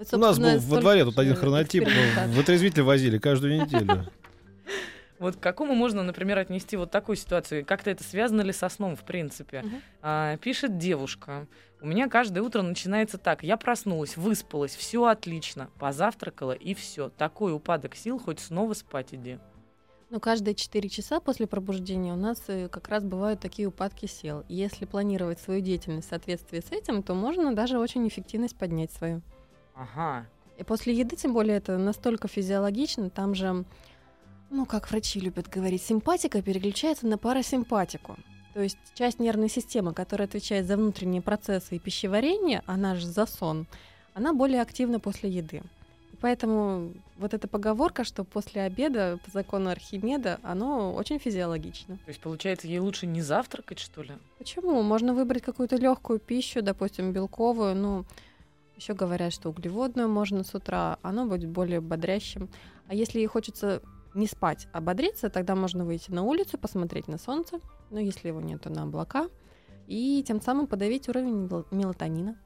Вот, 0.00 0.14
У 0.14 0.16
нас 0.16 0.38
был 0.38 0.58
во 0.58 0.80
дворе 0.80 1.04
тут 1.04 1.18
один 1.18 1.36
хронотип, 1.36 1.82
экспериментаций. 1.82 2.34
вытрезвитель 2.34 2.82
возили 2.82 3.18
каждую 3.18 3.60
неделю. 3.62 4.06
Вот 5.18 5.36
к 5.36 5.40
какому 5.40 5.74
можно, 5.74 6.02
например, 6.02 6.38
отнести 6.38 6.78
вот 6.78 6.90
такую 6.90 7.14
ситуацию? 7.16 7.62
Как-то 7.66 7.90
это 7.90 8.02
связано 8.02 8.40
ли 8.40 8.54
со 8.54 8.70
сном, 8.70 8.96
в 8.96 9.04
принципе? 9.04 9.60
Мгм. 9.60 9.82
А, 10.00 10.38
пишет 10.38 10.78
девушка. 10.78 11.46
У 11.82 11.86
меня 11.86 12.08
каждое 12.08 12.40
утро 12.40 12.62
начинается 12.62 13.18
так. 13.18 13.42
Я 13.42 13.58
проснулась, 13.58 14.16
выспалась, 14.16 14.74
все 14.74 15.04
отлично, 15.04 15.68
позавтракала 15.78 16.52
и 16.52 16.72
все. 16.72 17.10
Такой 17.10 17.52
упадок 17.52 17.96
сил, 17.96 18.18
хоть 18.18 18.40
снова 18.40 18.72
спать 18.72 19.08
иди. 19.12 19.38
Ну, 20.08 20.20
каждые 20.20 20.54
4 20.54 20.88
часа 20.88 21.20
после 21.20 21.46
пробуждения 21.46 22.14
у 22.14 22.16
нас 22.16 22.42
э, 22.48 22.68
как 22.68 22.88
раз 22.88 23.04
бывают 23.04 23.40
такие 23.40 23.68
упадки 23.68 24.06
сил. 24.06 24.44
И 24.48 24.54
Если 24.54 24.86
планировать 24.86 25.38
свою 25.38 25.60
деятельность 25.60 26.06
в 26.06 26.10
соответствии 26.10 26.60
с 26.60 26.72
этим, 26.72 27.02
то 27.02 27.12
можно 27.12 27.54
даже 27.54 27.78
очень 27.78 28.08
эффективность 28.08 28.56
поднять 28.56 28.90
свою. 28.90 29.20
Ага. 29.80 30.26
И 30.58 30.62
после 30.62 30.94
еды, 30.94 31.16
тем 31.16 31.32
более, 31.32 31.56
это 31.56 31.78
настолько 31.78 32.28
физиологично, 32.28 33.08
там 33.08 33.34
же, 33.34 33.64
ну, 34.50 34.66
как 34.66 34.90
врачи 34.90 35.18
любят 35.20 35.48
говорить, 35.48 35.82
симпатика 35.82 36.42
переключается 36.42 37.06
на 37.06 37.16
парасимпатику. 37.16 38.16
То 38.52 38.60
есть 38.60 38.76
часть 38.94 39.20
нервной 39.20 39.48
системы, 39.48 39.94
которая 39.94 40.28
отвечает 40.28 40.66
за 40.66 40.76
внутренние 40.76 41.22
процессы 41.22 41.76
и 41.76 41.78
пищеварение, 41.78 42.62
она 42.66 42.94
же 42.94 43.06
за 43.06 43.24
сон, 43.24 43.66
она 44.12 44.34
более 44.34 44.60
активна 44.60 45.00
после 45.00 45.30
еды. 45.30 45.62
И 46.12 46.16
поэтому 46.20 46.92
вот 47.16 47.32
эта 47.32 47.48
поговорка, 47.48 48.04
что 48.04 48.22
после 48.24 48.62
обеда 48.62 49.18
по 49.24 49.30
закону 49.30 49.70
Архимеда, 49.70 50.40
оно 50.42 50.92
очень 50.92 51.18
физиологично. 51.18 51.96
То 51.96 52.08
есть, 52.08 52.20
получается, 52.20 52.66
ей 52.66 52.80
лучше 52.80 53.06
не 53.06 53.22
завтракать, 53.22 53.78
что 53.78 54.02
ли? 54.02 54.12
Почему? 54.36 54.82
Можно 54.82 55.14
выбрать 55.14 55.42
какую-то 55.42 55.76
легкую 55.76 56.18
пищу, 56.18 56.60
допустим, 56.60 57.12
белковую, 57.12 57.76
ну, 57.76 58.04
еще 58.80 58.94
говорят, 58.94 59.32
что 59.32 59.50
углеводную 59.50 60.08
можно 60.08 60.42
с 60.42 60.54
утра, 60.54 60.98
оно 61.02 61.26
будет 61.26 61.50
более 61.50 61.82
бодрящим. 61.82 62.48
А 62.88 62.94
если 62.94 63.24
хочется 63.26 63.82
не 64.14 64.26
спать, 64.26 64.68
а 64.72 64.80
бодриться, 64.80 65.28
тогда 65.28 65.54
можно 65.54 65.84
выйти 65.84 66.10
на 66.10 66.22
улицу, 66.22 66.56
посмотреть 66.56 67.06
на 67.06 67.18
солнце, 67.18 67.60
но 67.90 68.00
если 68.00 68.28
его 68.28 68.40
нет, 68.40 68.62
то 68.62 68.70
на 68.70 68.84
облака, 68.84 69.28
и 69.86 70.24
тем 70.26 70.40
самым 70.40 70.66
подавить 70.66 71.08
уровень 71.08 71.46
мел- 71.46 71.66
мелатонина. 71.70 72.38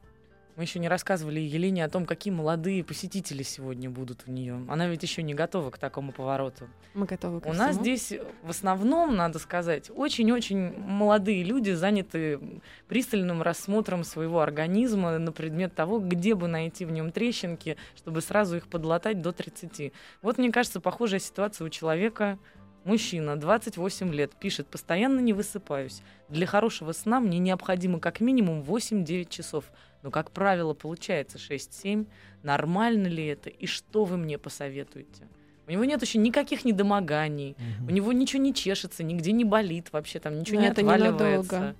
Мы 0.57 0.63
еще 0.63 0.79
не 0.79 0.89
рассказывали 0.89 1.41
Елене 1.41 1.85
о 1.85 1.89
том, 1.89 2.07
какие 2.07 2.33
молодые 2.33 2.85
посетители 2.85 3.43
сегодня 3.43 3.91
будут 3.91 4.25
у 4.27 4.31
нее. 4.31 4.65
Она 4.69 4.87
ведь 4.87 5.03
еще 5.03 5.23
не 5.23 5.35
готова 5.35 5.71
к 5.71 5.79
такому 5.79 6.13
повороту. 6.13 6.69
Мы 6.95 7.07
готовы 7.07 7.41
ко 7.41 7.49
У 7.49 7.53
нас 7.53 7.71
всему. 7.71 7.83
здесь 7.83 8.13
в 8.43 8.51
основном, 8.51 9.17
надо 9.17 9.41
сказать, 9.41 9.91
очень-очень 9.95 10.79
молодые 10.79 11.43
люди 11.43 11.73
заняты 11.73 12.39
пристальным 12.87 13.43
рассмотром 13.43 14.05
своего 14.05 14.41
организма 14.41 15.19
на 15.19 15.33
предмет 15.33 15.75
того, 15.75 15.99
где 15.99 16.37
бы 16.37 16.47
найти 16.47 16.85
в 16.85 16.93
нем 16.93 17.11
трещинки, 17.11 17.77
чтобы 17.97 18.21
сразу 18.21 18.57
их 18.57 18.69
подлатать 18.69 19.21
до 19.21 19.33
30. 19.33 19.93
Вот, 20.23 20.39
мне 20.39 20.53
кажется, 20.53 20.81
похожая 20.81 21.21
ситуация 21.21 21.65
у 21.67 21.69
человека 21.69 22.39
Мужчина, 22.85 23.41
28 23.41 24.13
лет, 24.13 24.33
пишет, 24.39 24.67
постоянно 24.67 25.19
не 25.21 25.33
высыпаюсь. 25.33 26.03
Для 26.29 26.47
хорошего 26.47 26.93
сна 26.93 27.19
мне 27.19 27.39
необходимо 27.39 27.99
как 27.99 28.21
минимум 28.21 28.61
8-9 28.61 29.31
часов. 29.31 29.65
Но, 30.05 30.11
как 30.11 30.31
правило, 30.33 30.75
получается 30.75 31.39
6-7. 31.39 32.07
Нормально 32.43 33.07
ли 33.07 33.25
это? 33.25 33.49
И 33.49 33.65
что 33.65 34.05
вы 34.05 34.19
мне 34.19 34.37
посоветуете? 34.37 35.27
У 35.67 35.71
него 35.71 35.87
нет 35.87 36.03
еще 36.03 36.19
никаких 36.19 36.67
недомоганий. 36.67 37.57
У 37.89 37.91
него 37.91 38.13
ничего 38.13 38.43
не 38.43 38.53
чешется, 38.53 39.03
нигде 39.03 39.33
не 39.33 39.47
болит 39.47 39.89
вообще, 39.93 40.21
там 40.21 40.39
ничего 40.39 40.57
Но 40.57 40.61
не 40.61 40.69
это 40.69 40.83
отваливается. 40.83 41.57
ненадолго. 41.57 41.77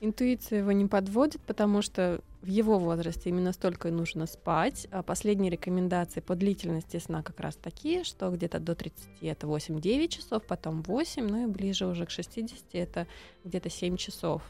Интуиция 0.00 0.60
его 0.60 0.72
не 0.72 0.86
подводит, 0.86 1.42
потому 1.42 1.82
что 1.82 2.22
в 2.40 2.46
его 2.46 2.78
возрасте 2.78 3.28
именно 3.28 3.52
столько 3.52 3.88
и 3.88 3.90
нужно 3.90 4.24
спать. 4.24 4.88
А 4.90 5.02
последние 5.02 5.50
рекомендации 5.50 6.20
по 6.20 6.34
длительности 6.34 6.96
сна 6.96 7.22
как 7.22 7.40
раз 7.40 7.56
такие, 7.56 8.04
что 8.04 8.30
где-то 8.30 8.58
до 8.58 8.74
30 8.74 9.06
это 9.20 9.46
8-9 9.46 10.08
часов, 10.08 10.46
потом 10.46 10.80
8, 10.80 11.28
ну 11.28 11.42
и 11.42 11.46
ближе 11.46 11.84
уже 11.84 12.06
к 12.06 12.10
60 12.10 12.58
это 12.72 13.06
где-то 13.44 13.68
7 13.68 13.98
часов. 13.98 14.40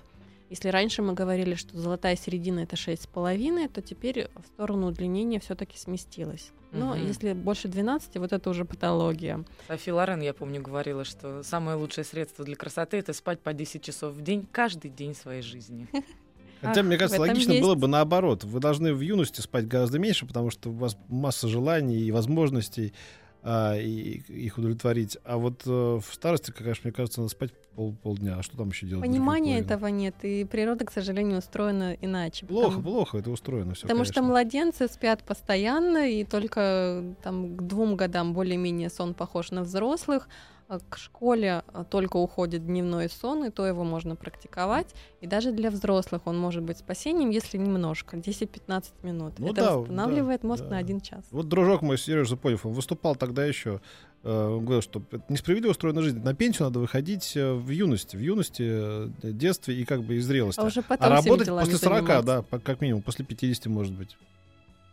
Если 0.50 0.68
раньше 0.68 1.00
мы 1.00 1.14
говорили, 1.14 1.54
что 1.54 1.78
золотая 1.78 2.16
середина 2.16 2.60
это 2.60 2.74
6,5, 2.76 3.68
то 3.68 3.80
теперь 3.82 4.28
в 4.34 4.46
сторону 4.48 4.88
удлинения 4.88 5.38
все-таки 5.38 5.78
сместилась. 5.78 6.50
Но 6.72 6.94
Мгм. 6.96 7.06
если 7.06 7.32
больше 7.32 7.68
12, 7.68 8.16
вот 8.18 8.32
это 8.32 8.50
уже 8.50 8.64
патология. 8.64 9.44
Софи 9.68 9.92
Лорен, 9.92 10.20
я 10.20 10.34
помню, 10.34 10.60
говорила, 10.60 11.04
что 11.04 11.42
самое 11.44 11.76
лучшее 11.76 12.04
средство 12.04 12.44
для 12.44 12.56
красоты 12.56 12.96
это 12.98 13.12
спать 13.12 13.40
по 13.40 13.52
10 13.52 13.82
часов 13.82 14.12
в 14.14 14.22
день 14.22 14.46
каждый 14.50 14.90
день 14.90 15.14
своей 15.14 15.42
жизни. 15.42 15.88
Хотя, 16.60 16.80
Ах, 16.80 16.86
мне 16.86 16.98
кажется, 16.98 17.20
логично 17.20 17.52
есть. 17.52 17.62
было 17.62 17.74
бы 17.74 17.86
наоборот. 17.88 18.44
Вы 18.44 18.60
должны 18.60 18.92
в 18.92 19.00
юности 19.00 19.40
спать 19.40 19.66
гораздо 19.66 19.98
меньше, 19.98 20.26
потому 20.26 20.50
что 20.50 20.68
у 20.68 20.72
вас 20.72 20.96
масса 21.08 21.48
желаний 21.48 21.96
и 22.00 22.10
возможностей 22.10 22.92
а, 23.42 23.76
и 23.76 24.20
их 24.28 24.58
удовлетворить. 24.58 25.16
А 25.24 25.36
вот 25.38 25.62
э, 25.66 25.70
в 25.70 26.04
старости, 26.12 26.50
конечно, 26.50 26.82
мне 26.88 26.92
кажется, 26.92 27.20
надо 27.20 27.30
спать 27.30 27.52
пол, 27.74 27.94
полдня. 28.02 28.36
А 28.38 28.42
что 28.42 28.56
там 28.56 28.68
еще 28.68 28.86
делать? 28.86 29.04
Понимания 29.04 29.58
этого 29.60 29.86
нет, 29.86 30.14
и 30.22 30.44
природа, 30.44 30.84
к 30.84 30.92
сожалению, 30.92 31.38
устроена 31.38 31.96
иначе. 32.00 32.46
Плохо, 32.46 32.66
потому- 32.68 32.82
плохо 32.82 33.18
это 33.18 33.30
устроено 33.30 33.74
все. 33.74 33.82
Потому 33.82 34.04
что 34.04 34.22
младенцы 34.22 34.88
спят 34.88 35.22
постоянно, 35.24 36.08
и 36.10 36.24
только 36.24 37.04
там, 37.22 37.56
к 37.56 37.62
двум 37.62 37.96
годам 37.96 38.34
более-менее 38.34 38.90
сон 38.90 39.14
похож 39.14 39.50
на 39.50 39.62
взрослых. 39.62 40.28
А 40.70 40.78
К 40.88 40.98
школе 40.98 41.64
а, 41.72 41.82
только 41.82 42.16
уходит 42.16 42.64
дневной 42.64 43.10
сон, 43.10 43.44
и 43.44 43.50
то 43.50 43.66
его 43.66 43.82
можно 43.82 44.14
практиковать. 44.14 44.94
И 45.20 45.26
даже 45.26 45.50
для 45.50 45.68
взрослых 45.68 46.22
он 46.28 46.38
может 46.38 46.62
быть 46.62 46.78
спасением, 46.78 47.30
если 47.30 47.58
немножко, 47.58 48.16
10-15 48.16 48.84
минут. 49.02 49.32
Ну 49.38 49.46
Это 49.48 49.54
да, 49.56 49.76
восстанавливает 49.76 50.42
да, 50.42 50.48
мозг 50.48 50.62
да. 50.62 50.70
на 50.70 50.78
один 50.78 51.00
час. 51.00 51.24
Вот 51.32 51.48
дружок 51.48 51.82
мой, 51.82 51.98
Сережа 51.98 52.30
Запонев, 52.30 52.64
он 52.64 52.72
выступал 52.72 53.16
тогда 53.16 53.44
еще, 53.44 53.80
э, 54.22 54.30
он 54.32 54.64
говорил, 54.64 54.80
что 54.80 55.02
несправедливо 55.28 55.72
устроена 55.72 56.02
жизнь. 56.02 56.22
На 56.22 56.34
пенсию 56.36 56.68
надо 56.68 56.78
выходить 56.78 57.36
э, 57.36 57.52
в 57.52 57.68
юности, 57.70 58.14
в 58.14 58.20
юности, 58.20 58.62
э, 58.64 59.08
детстве 59.24 59.74
и 59.74 59.84
как 59.84 60.04
бы 60.04 60.14
и 60.14 60.18
зрелости. 60.20 60.60
А 60.60 60.64
уже 60.66 60.80
А 60.80 60.82
потом 60.84 61.16
всеми 61.16 61.30
работать 61.32 61.48
после 61.48 61.78
40, 61.78 62.06
заниматься. 62.06 62.44
да, 62.48 62.58
как 62.60 62.80
минимум, 62.80 63.02
после 63.02 63.24
50, 63.24 63.66
может 63.66 63.92
быть. 63.94 64.16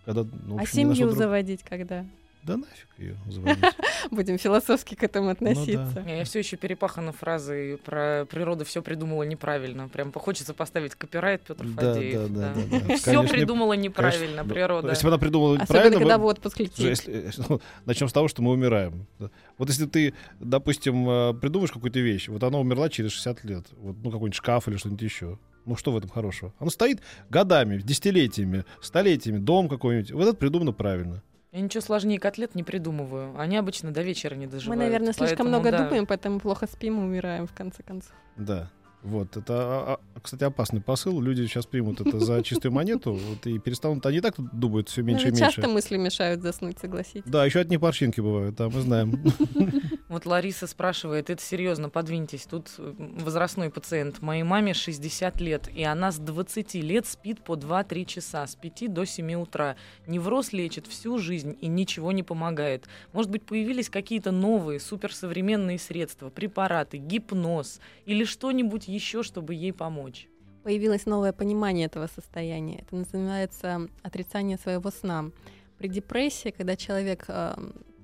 Когда, 0.05 0.23
ну, 0.23 0.57
А 0.57 0.61
общем, 0.61 0.65
что 0.65 0.75
семью 0.75 1.05
друг- 1.09 1.17
заводить 1.19 1.61
когда? 1.61 2.03
Да 2.43 2.55
нафиг 2.55 2.87
ее 2.97 3.17
заводить. 3.29 3.63
Будем 4.11 4.37
философски 4.37 4.95
к 4.95 5.03
этому 5.03 5.27
Ну 5.29 5.35
да. 5.39 5.49
относиться. 5.51 6.03
Я 6.07 6.23
все 6.23 6.39
еще 6.39 6.55
перепахана 6.55 7.11
фразой 7.11 7.77
про 7.77 8.25
природу 8.29 8.63
все 8.63 8.81
придумала 8.81 9.23
неправильно. 9.23 9.89
Прям 9.89 10.13
хочется 10.13 10.53
поставить 10.53 10.95
копирайт 10.95 11.41
Петр 11.41 11.65
Да, 11.65 11.93
Фадеев. 11.93 12.29
да, 12.31 12.53
да, 12.53 12.53
да, 12.53 12.79
да. 12.87 12.95
Все 12.95 13.03
Конечно, 13.05 13.21
не- 13.21 13.27
придумала 13.27 13.73
неправильно, 13.73 14.37
Конечно, 14.37 14.53
природа. 14.53 14.89
Если 14.89 15.03
бы 15.03 15.09
она 15.09 15.17
придумала 15.17 15.55
Особенно, 15.55 15.67
правильно, 15.67 15.97
когда 15.99 16.17
мы- 16.17 16.23
в 16.23 16.27
отпуск. 16.27 16.57
Слушай, 16.57 16.89
если- 16.89 17.31
ну, 17.49 17.61
начнем 17.85 18.07
с 18.07 18.13
того, 18.13 18.27
что 18.29 18.41
мы 18.41 18.51
умираем. 18.51 19.05
Да. 19.19 19.29
Вот 19.57 19.67
если 19.67 19.85
ты, 19.85 20.13
допустим, 20.39 21.09
э, 21.09 21.33
придумаешь 21.33 21.71
какую-то 21.71 21.99
вещь, 21.99 22.29
вот 22.29 22.41
она 22.43 22.59
умерла 22.59 22.87
через 22.89 23.11
60 23.11 23.43
лет, 23.43 23.65
вот, 23.77 23.97
ну, 24.01 24.09
какой-нибудь 24.11 24.35
шкаф 24.35 24.67
или 24.69 24.77
что-нибудь 24.77 25.01
еще. 25.01 25.37
Ну, 25.65 25.75
что 25.75 25.91
в 25.91 25.97
этом 25.97 26.09
хорошего? 26.09 26.53
Оно 26.59 26.69
стоит 26.69 27.01
годами, 27.29 27.79
десятилетиями, 27.81 28.63
столетиями, 28.81 29.39
дом 29.39 29.67
какой-нибудь. 29.67 30.11
Вот 30.11 30.23
это 30.29 30.33
придумано 30.37 30.71
правильно. 30.71 31.21
Я 31.57 31.63
ничего 31.63 31.81
сложнее 31.81 32.19
котлет 32.19 32.53
не 32.53 32.61
придумываю. 32.61 33.35
Они 33.39 33.57
обычно 33.57 33.91
до 33.91 34.03
вечера 34.03 34.35
не 34.35 34.45
Мы, 34.45 34.51
доживают. 34.51 34.79
наверное, 34.79 35.11
слишком 35.11 35.37
Поэтому, 35.47 35.49
много 35.49 35.71
да. 35.71 35.83
думаем, 35.85 36.05
поэтому 36.05 36.39
плохо 36.39 36.67
спим 36.71 36.99
и 36.99 37.03
умираем 37.03 37.47
в 37.47 37.53
конце 37.53 37.81
концов. 37.81 38.13
Да. 38.35 38.69
Вот, 39.07 39.37
это, 39.37 39.53
а, 39.53 39.99
а, 40.15 40.19
кстати, 40.19 40.43
опасный 40.43 40.81
посыл. 40.81 41.21
Люди 41.21 41.47
сейчас 41.47 41.65
примут 41.65 42.01
это 42.01 42.19
за 42.19 42.43
чистую 42.43 42.73
монету 42.73 43.13
вот, 43.13 43.47
и 43.47 43.57
перестанут. 43.57 44.05
Они 44.05 44.19
так 44.19 44.35
думают 44.37 44.89
все 44.89 45.01
меньше 45.01 45.29
и 45.29 45.31
меньше. 45.31 45.45
часто 45.45 45.69
мысли 45.69 45.95
мешают 45.95 46.41
заснуть, 46.41 46.77
согласитесь. 46.79 47.23
Да, 47.25 47.45
еще 47.45 47.61
от 47.61 47.69
них 47.69 47.79
порчинки 47.79 48.19
бывают, 48.19 48.55
да, 48.55 48.69
мы 48.69 48.81
знаем. 48.81 49.23
Вот 50.09 50.25
Лариса 50.25 50.67
спрашивает, 50.67 51.29
это 51.29 51.43
серьезно, 51.43 51.89
подвиньтесь, 51.89 52.45
тут 52.45 52.71
возрастной 52.77 53.69
пациент. 53.69 54.21
Моей 54.21 54.43
маме 54.43 54.73
60 54.73 55.41
лет, 55.41 55.69
и 55.75 55.83
она 55.83 56.13
с 56.13 56.17
20 56.17 56.75
лет 56.75 57.05
спит 57.05 57.43
по 57.43 57.55
2-3 57.55 58.05
часа, 58.05 58.47
с 58.47 58.55
5 58.55 58.93
до 58.93 59.03
7 59.03 59.33
утра. 59.33 59.75
Невроз 60.07 60.53
лечит 60.53 60.87
всю 60.87 61.17
жизнь 61.17 61.57
и 61.59 61.67
ничего 61.67 62.13
не 62.13 62.23
помогает. 62.23 62.87
Может 63.11 63.29
быть, 63.31 63.43
появились 63.43 63.89
какие-то 63.89 64.31
новые 64.31 64.79
суперсовременные 64.79 65.77
средства, 65.77 66.29
препараты, 66.29 66.97
гипноз 66.97 67.81
или 68.05 68.23
что-нибудь 68.23 68.87
еще, 68.97 69.23
чтобы 69.23 69.53
ей 69.53 69.73
помочь? 69.73 70.27
Появилось 70.63 71.05
новое 71.05 71.31
понимание 71.33 71.85
этого 71.85 72.07
состояния. 72.07 72.79
Это 72.81 72.95
называется 72.95 73.87
отрицание 74.03 74.57
своего 74.57 74.91
сна. 74.91 75.31
При 75.77 75.87
депрессии, 75.87 76.49
когда 76.57 76.75
человек 76.75 77.25
э, 77.27 77.53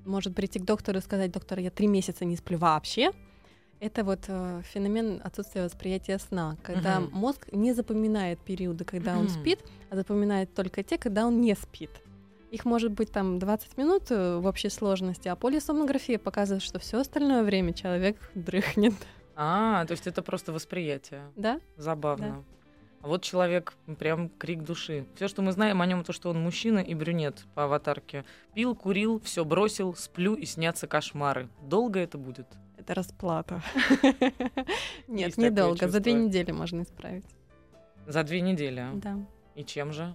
может 0.04 0.34
прийти 0.34 0.58
к 0.58 0.64
доктору 0.64 0.98
и 0.98 1.02
сказать, 1.02 1.30
доктор, 1.32 1.58
я 1.58 1.70
три 1.70 1.86
месяца 1.88 2.24
не 2.24 2.36
сплю 2.36 2.58
вообще, 2.58 3.10
это 3.80 4.02
вот 4.04 4.20
э, 4.28 4.62
феномен 4.72 5.20
отсутствия 5.24 5.64
восприятия 5.64 6.18
сна, 6.18 6.56
когда 6.62 7.00
Мгм. 7.00 7.10
мозг 7.12 7.48
не 7.52 7.74
запоминает 7.74 8.38
периоды, 8.40 8.84
когда 8.84 9.18
он 9.18 9.24
Мгм. 9.24 9.28
спит, 9.28 9.58
а 9.90 9.96
запоминает 9.96 10.54
только 10.54 10.82
те, 10.82 10.96
когда 10.96 11.26
он 11.26 11.40
не 11.40 11.54
спит. 11.54 11.90
Их 12.50 12.64
может 12.64 12.92
быть 12.92 13.10
там 13.10 13.38
20 13.38 13.76
минут 13.76 14.04
э, 14.10 14.38
в 14.38 14.46
общей 14.46 14.70
сложности, 14.70 15.28
а 15.28 15.34
полисомнография 15.36 16.18
показывает, 16.18 16.62
что 16.62 16.78
все 16.78 17.00
остальное 17.00 17.42
время 17.42 17.72
человек 17.74 18.16
дрыхнет. 18.34 18.94
А, 19.36 19.84
то 19.86 19.92
есть 19.92 20.06
это 20.06 20.22
просто 20.22 20.52
восприятие. 20.52 21.30
Да? 21.36 21.60
Забавно. 21.76 22.44
А 23.00 23.06
вот 23.06 23.22
человек, 23.22 23.74
прям 23.98 24.30
крик 24.30 24.62
души. 24.62 25.06
Все, 25.14 25.28
что 25.28 25.42
мы 25.42 25.52
знаем 25.52 25.82
о 25.82 25.86
нем, 25.86 26.04
то, 26.04 26.12
что 26.12 26.30
он 26.30 26.42
мужчина 26.42 26.78
и 26.78 26.94
брюнет 26.94 27.44
по 27.54 27.64
аватарке. 27.64 28.24
Пил, 28.54 28.74
курил, 28.74 29.20
все 29.20 29.44
бросил, 29.44 29.94
сплю 29.94 30.34
и 30.34 30.46
снятся 30.46 30.86
кошмары. 30.86 31.48
Долго 31.62 32.00
это 32.00 32.16
будет? 32.16 32.46
Это 32.78 32.94
расплата. 32.94 33.62
Нет, 35.08 35.36
недолго. 35.36 35.88
За 35.88 36.00
две 36.00 36.14
недели 36.14 36.50
можно 36.50 36.82
исправить. 36.82 37.26
За 38.06 38.22
две 38.22 38.40
недели. 38.40 38.86
Да. 38.94 39.18
И 39.54 39.64
чем 39.64 39.92
же? 39.92 40.14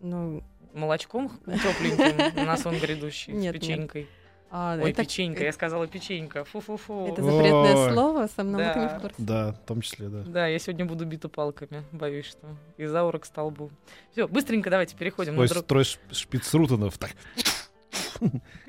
Ну, 0.00 0.42
Молочком 0.74 1.28
тепленьким 1.46 2.46
на 2.46 2.56
сон 2.56 2.78
грядущий, 2.78 3.32
с 3.32 3.36
нет. 3.36 4.06
А, 4.54 4.78
Ой, 4.80 4.90
это, 4.90 5.02
печенька, 5.02 5.42
я 5.42 5.52
сказала 5.52 5.86
печенька. 5.86 6.44
Фу-фу-фу. 6.44 7.06
это 7.06 7.22
запретное 7.22 7.74
Ой. 7.74 7.92
слово, 7.92 8.28
со 8.36 8.44
мной 8.44 8.62
Да. 8.64 8.74
не 8.74 8.88
в 8.98 9.00
курсе. 9.00 9.14
Да, 9.18 9.52
в 9.52 9.58
том 9.66 9.80
числе, 9.80 10.08
да. 10.08 10.22
Да, 10.26 10.46
я 10.46 10.58
сегодня 10.58 10.84
буду 10.84 11.06
бита 11.06 11.28
палками, 11.28 11.82
боюсь, 11.90 12.26
что 12.26 12.46
из 12.76 12.94
аура 12.94 13.18
к 13.18 13.24
столбу. 13.24 13.70
Все, 14.12 14.28
быстренько 14.28 14.68
давайте 14.70 14.94
переходим 14.94 15.34
на 15.36 15.40
Ой, 15.40 15.48
друг... 15.48 15.64
строй 15.64 15.84
ш- 15.84 15.98
шпицрутенов. 16.12 16.98
Так. 16.98 17.12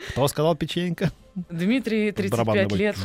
Кто 0.09 0.27
сказал 0.27 0.55
печенька? 0.55 1.11
Дмитрий, 1.35 2.11
Барабанный 2.11 2.65
35 2.65 2.69
бой. 2.69 2.77
лет, 2.77 2.95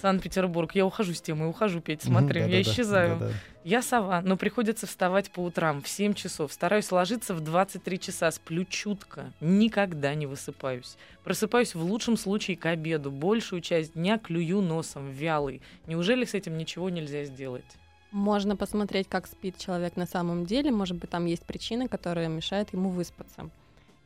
Санкт-Петербург. 0.00 0.74
Я 0.74 0.86
ухожу 0.86 1.12
с 1.14 1.20
темы, 1.20 1.48
ухожу, 1.48 1.80
Петь, 1.80 2.02
смотри, 2.02 2.40
я 2.40 2.46
да-да-да, 2.46 2.62
исчезаю. 2.62 3.18
да-да. 3.18 3.32
Я 3.64 3.82
сова, 3.82 4.20
но 4.20 4.36
приходится 4.36 4.86
вставать 4.86 5.30
по 5.30 5.40
утрам 5.40 5.80
в 5.82 5.88
7 5.88 6.12
часов. 6.14 6.52
Стараюсь 6.52 6.92
ложиться 6.92 7.34
в 7.34 7.40
23 7.40 7.98
часа, 7.98 8.30
сплю 8.30 8.64
чутко, 8.64 9.32
никогда 9.40 10.14
не 10.14 10.26
высыпаюсь. 10.26 10.96
Просыпаюсь 11.24 11.74
в 11.74 11.82
лучшем 11.82 12.16
случае 12.16 12.56
к 12.56 12.66
обеду, 12.66 13.10
большую 13.10 13.62
часть 13.62 13.94
дня 13.94 14.18
клюю 14.18 14.60
носом, 14.60 15.10
вялый. 15.10 15.62
Неужели 15.86 16.24
с 16.24 16.34
этим 16.34 16.58
ничего 16.58 16.90
нельзя 16.90 17.24
сделать? 17.24 17.64
Можно 18.12 18.54
посмотреть, 18.54 19.08
как 19.08 19.26
спит 19.26 19.58
человек 19.58 19.96
на 19.96 20.06
самом 20.06 20.46
деле. 20.46 20.70
Может 20.70 20.98
быть, 20.98 21.10
там 21.10 21.24
есть 21.24 21.42
причины, 21.44 21.88
которые 21.88 22.28
мешают 22.28 22.72
ему 22.72 22.90
выспаться. 22.90 23.50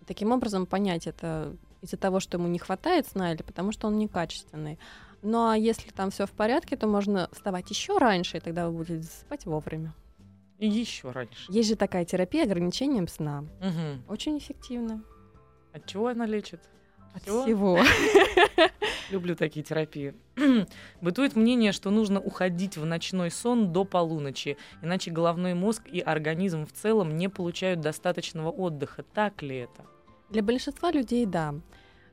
И 0.00 0.04
таким 0.07 0.33
образом 0.33 0.64
понять, 0.64 1.07
это 1.07 1.52
из-за 1.82 1.96
того, 1.96 2.20
что 2.20 2.38
ему 2.38 2.48
не 2.48 2.58
хватает 2.58 3.06
сна 3.06 3.32
или 3.32 3.42
потому 3.42 3.72
что 3.72 3.86
он 3.86 3.98
некачественный. 3.98 4.78
Ну 5.22 5.48
а 5.48 5.56
если 5.56 5.90
там 5.90 6.10
все 6.10 6.26
в 6.26 6.32
порядке, 6.32 6.76
то 6.76 6.86
можно 6.86 7.28
вставать 7.32 7.70
еще 7.70 7.98
раньше, 7.98 8.36
и 8.36 8.40
тогда 8.40 8.68
вы 8.68 8.76
будете 8.78 9.02
засыпать 9.02 9.46
вовремя. 9.46 9.94
И 10.58 10.68
еще 10.68 11.10
раньше. 11.10 11.50
Есть 11.52 11.68
же 11.68 11.76
такая 11.76 12.04
терапия 12.04 12.44
ограничением 12.44 13.06
сна. 13.08 13.44
Мгм. 13.60 14.02
Очень 14.08 14.38
эффективно. 14.38 15.02
От 15.72 15.86
чего 15.86 16.08
она 16.08 16.26
лечит? 16.26 16.60
От 17.14 17.22
Всего? 17.22 17.42
всего. 17.44 17.78
Люблю 19.10 19.34
такие 19.34 19.64
терапии. 19.64 20.14
Бытует 21.00 21.36
мнение, 21.36 21.72
что 21.72 21.90
нужно 21.90 22.20
уходить 22.20 22.76
в 22.76 22.84
ночной 22.84 23.30
сон 23.30 23.72
до 23.72 23.84
полуночи, 23.84 24.56
иначе 24.82 25.10
головной 25.10 25.54
мозг 25.54 25.88
и 25.88 26.00
организм 26.00 26.66
в 26.66 26.72
целом 26.72 27.16
не 27.16 27.28
получают 27.28 27.80
достаточного 27.80 28.50
отдыха. 28.50 29.04
Так 29.14 29.42
ли 29.42 29.56
это? 29.56 29.86
Для 30.30 30.42
большинства 30.42 30.90
людей 30.90 31.26
да. 31.26 31.54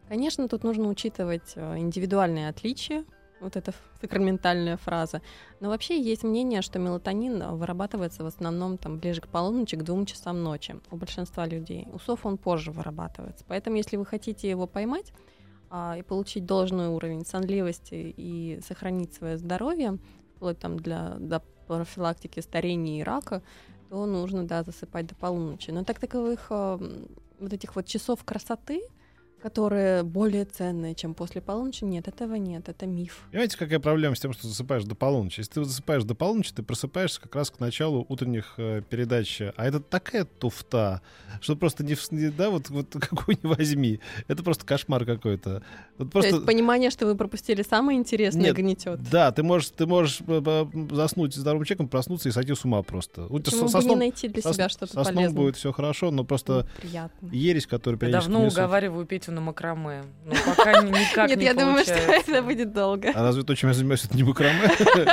Конечно, 0.08 0.48
тут 0.48 0.64
нужно 0.64 0.88
учитывать 0.88 1.54
э, 1.56 1.78
индивидуальные 1.80 2.50
отличия 2.50 3.04
Вот 3.42 3.56
эта 3.56 3.74
сакраментальная 4.00 4.78
фраза. 4.78 5.22
Но 5.60 5.70
вообще 5.70 6.00
есть 6.00 6.24
мнение, 6.24 6.62
что 6.62 6.80
мелатонин 6.80 7.58
вырабатывается 7.58 8.24
в 8.24 8.28
основном 8.28 8.78
там 8.78 9.00
ближе 9.00 9.22
к 9.22 9.28
полуночи, 9.28 9.76
к 9.76 9.84
двум 9.84 10.06
часам 10.06 10.44
ночи 10.44 10.76
у 10.92 10.96
большинства 10.96 11.46
людей. 11.46 11.88
У 11.92 12.00
сов 12.00 12.26
он 12.26 12.38
позже 12.38 12.72
вырабатывается. 12.72 13.44
Поэтому 13.48 13.76
если 13.78 13.98
вы 13.98 14.06
хотите 14.06 14.50
его 14.50 14.68
поймать 14.68 15.12
а, 15.70 15.98
и 15.98 16.04
получить 16.04 16.46
должный 16.46 16.88
уровень 16.88 17.26
сонливости 17.26 18.14
и 18.16 18.62
сохранить 18.66 19.14
свое 19.14 19.38
здоровье, 19.38 19.98
вплоть 20.36 20.60
там 20.60 20.78
для, 20.78 21.16
до 21.20 21.42
профилактики 21.68 22.40
старения 22.40 23.02
и 23.02 23.04
рака, 23.04 23.42
то 23.90 24.06
нужно, 24.06 24.46
да, 24.46 24.64
засыпать 24.64 25.08
до 25.08 25.16
полуночи. 25.16 25.72
Но 25.72 25.84
так 25.84 26.00
таковых 26.00 26.48
а, 26.50 26.80
вот 27.40 27.54
этих 27.54 27.76
вот 27.76 27.86
часов 27.86 28.24
красоты, 28.24 28.82
которые 29.46 30.02
более 30.02 30.44
ценные, 30.44 30.96
чем 30.96 31.14
после 31.14 31.40
полуночи. 31.40 31.84
Нет, 31.84 32.08
этого 32.08 32.34
нет, 32.34 32.68
это 32.68 32.88
миф. 32.88 33.20
Понимаете, 33.30 33.56
какая 33.60 33.78
проблема 33.78 34.16
с 34.16 34.20
тем, 34.20 34.34
что 34.34 34.48
засыпаешь 34.48 34.86
до 34.86 34.96
полуночи? 34.96 35.42
Если 35.42 35.54
ты 35.54 35.64
засыпаешь 35.64 36.04
до 36.04 36.16
полуночи, 36.16 36.52
ты 36.52 36.64
просыпаешься 36.64 37.22
как 37.22 37.36
раз 37.36 37.52
к 37.52 37.60
началу 37.60 38.08
утренних 38.10 38.56
э, 38.58 38.82
передач. 38.90 39.42
А 39.42 39.68
это 39.68 39.80
такая 39.80 40.26
туфта, 40.26 41.04
что 41.42 41.56
просто 41.56 41.84
не, 41.84 41.96
не 42.10 42.32
да, 42.32 42.50
вот, 42.50 42.72
вот 42.72 42.88
какую 43.00 43.38
не 43.44 43.48
возьми. 43.48 44.00
Это 44.28 44.42
просто 44.42 44.66
кошмар 44.66 45.06
какой-то. 45.06 45.62
Вот 46.00 46.12
просто... 46.12 46.32
То 46.32 46.36
есть 46.38 46.48
понимание, 46.48 46.90
что 46.90 47.06
вы 47.06 47.14
пропустили 47.14 47.62
самое 47.62 48.00
интересное, 48.00 48.46
Нет, 48.46 48.56
гнетет. 48.56 49.00
Да, 49.12 49.32
ты 49.32 49.44
можешь, 49.44 49.70
ты 49.70 49.86
можешь 49.86 50.22
э, 50.26 50.66
заснуть 50.90 51.36
здоровым 51.36 51.66
человеком, 51.66 51.88
проснуться 51.88 52.30
и 52.30 52.32
сойти 52.32 52.56
с 52.56 52.66
ума 52.66 52.82
просто. 52.82 53.28
Почему 53.28 53.68
со, 53.68 53.78
бы 53.78 53.84
сном, 53.84 54.00
не 54.00 54.06
найти 54.06 54.28
для 54.28 54.42
себя 54.42 54.70
что-то 54.70 54.96
полезное? 54.96 55.14
Со 55.14 55.30
сном 55.30 55.36
будет 55.36 55.56
все 55.56 55.72
хорошо, 55.72 56.10
но 56.10 56.24
просто 56.24 56.54
ну, 56.54 56.82
Приятно. 56.82 57.30
ересь, 57.32 57.68
которая 57.68 58.00
периодически 58.00 58.32
Давно 58.32 58.46
несут... 58.48 58.58
уговариваю 58.58 59.06
Петю 59.06 59.35
на 59.36 59.42
макраме. 59.42 60.04
Но 60.26 60.34
пока 60.46 60.82
никак 60.82 61.30
Нет, 61.30 61.40
не 61.40 61.46
я 61.46 61.54
думаю, 61.54 61.84
что 61.84 61.94
это 61.94 62.42
будет 62.42 62.74
долго. 62.74 63.12
А 63.14 63.22
разве 63.22 63.44
то, 63.44 63.54
чем 63.56 63.70
я 63.70 63.74
занимаюсь, 63.74 64.06
это 64.06 64.16
не 64.16 64.24
макраме? 64.24 64.72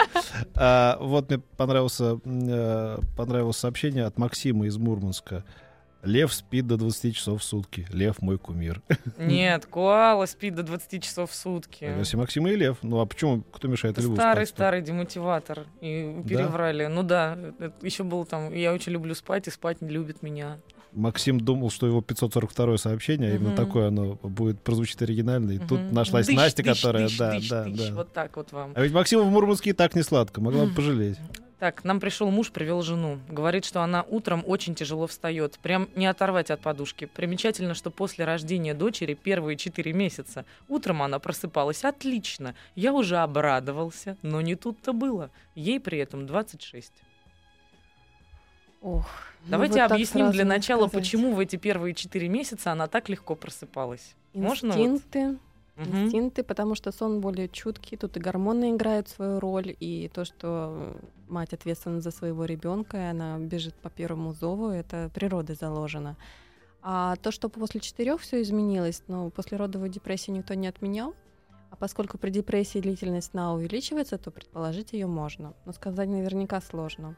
А, 0.54 0.98
вот 1.00 1.28
мне 1.28 1.38
понравился, 1.38 2.18
э, 2.24 2.98
понравилось 3.16 3.56
сообщение 3.56 4.04
от 4.04 4.18
Максима 4.18 4.66
из 4.66 4.76
Мурманска. 4.76 5.44
Лев 6.02 6.35
спит 6.35 6.66
до 6.66 6.76
20 6.76 7.14
часов 7.14 7.40
в 7.40 7.44
сутки. 7.44 7.87
Лев 7.90 8.20
мой 8.20 8.37
кумир. 8.37 8.82
Нет, 9.18 9.66
коала 9.66 10.26
спит 10.26 10.56
до 10.56 10.64
20 10.64 11.02
часов 11.02 11.30
в 11.30 11.35
сутки. 11.35 11.85
Если 11.85 12.16
Максим 12.16 12.46
и 12.48 12.56
Лев. 12.56 12.78
Ну 12.82 13.00
а 13.00 13.06
почему? 13.06 13.42
Кто 13.42 13.68
мешает 13.68 13.98
Льву 13.98 14.16
Старый, 14.16 14.46
старый 14.46 14.82
демотиватор. 14.82 15.66
И 15.80 16.22
переврали. 16.28 16.85
Да? 16.85 16.88
Ну 16.88 17.02
да, 17.04 17.38
еще 17.82 18.02
был 18.02 18.24
там, 18.24 18.52
я 18.52 18.72
очень 18.72 18.92
люблю 18.92 19.14
спать, 19.14 19.46
и 19.46 19.50
спать 19.50 19.80
не 19.80 19.90
любит 19.90 20.22
меня. 20.22 20.58
Максим 20.92 21.40
думал, 21.40 21.70
что 21.70 21.87
его 21.87 22.00
542 22.02 22.78
сообщение, 22.78 23.33
а 23.33 23.35
именно 23.37 23.57
такое 23.57 23.88
оно 23.88 24.14
будет 24.22 24.61
прозвучит 24.61 25.00
оригинально. 25.02 25.52
И 25.52 25.59
тут 25.59 25.92
нашлась 25.92 26.26
дыщ, 26.26 26.37
Настя, 26.37 26.62
дыщ, 26.62 26.81
которая... 26.81 27.09
Дыщ, 27.09 27.18
да, 27.18 27.33
дыщ, 27.33 27.48
да, 27.48 27.64
дыщ, 27.64 27.88
да. 27.88 27.94
Вот 27.94 28.12
так 28.12 28.37
вот 28.37 28.52
вам. 28.52 28.72
А 28.74 28.83
ведь 28.83 28.92
Максиму 28.92 29.24
в 29.24 29.31
Мурманске 29.31 29.70
и 29.70 29.72
так 29.72 29.94
не 29.94 30.02
сладко, 30.02 30.40
могла 30.40 30.66
бы 30.66 30.74
пожалеть. 30.74 31.18
Так, 31.62 31.85
нам 31.85 32.00
пришел 32.00 32.28
муж, 32.28 32.50
привел 32.50 32.83
жену. 32.83 33.20
Говорит, 33.28 33.64
что 33.64 33.83
она 33.83 34.02
утром 34.02 34.42
очень 34.44 34.74
тяжело 34.74 35.07
встает. 35.07 35.61
Прям 35.62 35.88
не 35.94 36.07
оторвать 36.07 36.50
от 36.50 36.61
подушки. 36.61 37.05
Примечательно, 37.05 37.74
что 37.74 37.92
после 37.92 38.24
рождения 38.24 38.74
дочери 38.74 39.14
первые 39.14 39.57
четыре 39.57 39.92
месяца 39.92 40.44
утром 40.68 41.02
она 41.02 41.20
просыпалась 41.20 41.85
отлично. 41.85 42.57
Я 42.74 42.92
уже 42.92 43.18
обрадовался, 43.18 44.16
но 44.22 44.40
не 44.40 44.57
тут-то 44.57 44.92
было. 44.92 45.31
Ей 45.55 45.78
при 45.78 45.98
этом 45.98 46.26
26. 46.26 46.92
Ох. 48.83 49.07
Ну 49.45 49.51
Давайте 49.51 49.77
ну, 49.77 49.83
вот 49.83 49.92
объясним 49.92 50.31
для 50.31 50.45
начала, 50.45 50.87
сказать. 50.87 51.05
почему 51.05 51.35
в 51.35 51.38
эти 51.38 51.57
первые 51.57 51.95
четыре 51.95 52.29
месяца 52.29 52.73
она 52.73 52.87
так 52.87 53.09
легко 53.09 53.35
просыпалась. 53.35 54.14
Инстинкты. 54.35 55.18
Можно 55.21 55.38
вот? 55.77 56.05
Инстинкты, 56.05 56.42
потому 56.42 56.75
что 56.75 56.92
сон 56.92 57.21
более 57.21 57.49
чуткий, 57.49 57.97
тут 57.97 58.16
и 58.16 58.21
гормоны 58.21 58.71
играют 58.71 59.09
свою 59.09 59.40
роль, 59.40 59.75
и 59.81 60.11
то, 60.12 60.25
что 60.25 60.97
мать 61.29 61.53
ответственна 61.53 62.01
за 62.01 62.11
своего 62.11 62.45
ребенка, 62.45 62.97
и 62.99 63.11
она 63.11 63.38
бежит 63.38 63.75
по 63.75 63.88
первому 63.88 64.33
зову, 64.35 64.68
это 64.68 65.11
природой 65.14 65.57
заложено. 65.57 66.16
А 66.83 67.16
то, 67.16 67.31
что 67.31 67.49
после 67.49 67.81
четырех 67.81 68.21
все 68.21 68.42
изменилось, 68.42 69.03
ну, 69.07 69.31
после 69.31 69.57
родовой 69.57 69.88
депрессии 69.88 70.31
никто 70.31 70.55
не 70.55 70.66
отменял, 70.66 71.14
а 71.71 71.77
поскольку 71.77 72.18
при 72.18 72.31
депрессии 72.31 72.81
длительность 72.81 73.31
сна 73.31 73.55
увеличивается, 73.55 74.18
то 74.18 74.31
предположить 74.31 74.92
ее 74.92 75.07
можно. 75.07 75.55
Но 75.64 75.73
сказать 75.73 76.09
наверняка 76.09 76.61
сложно. 76.61 77.16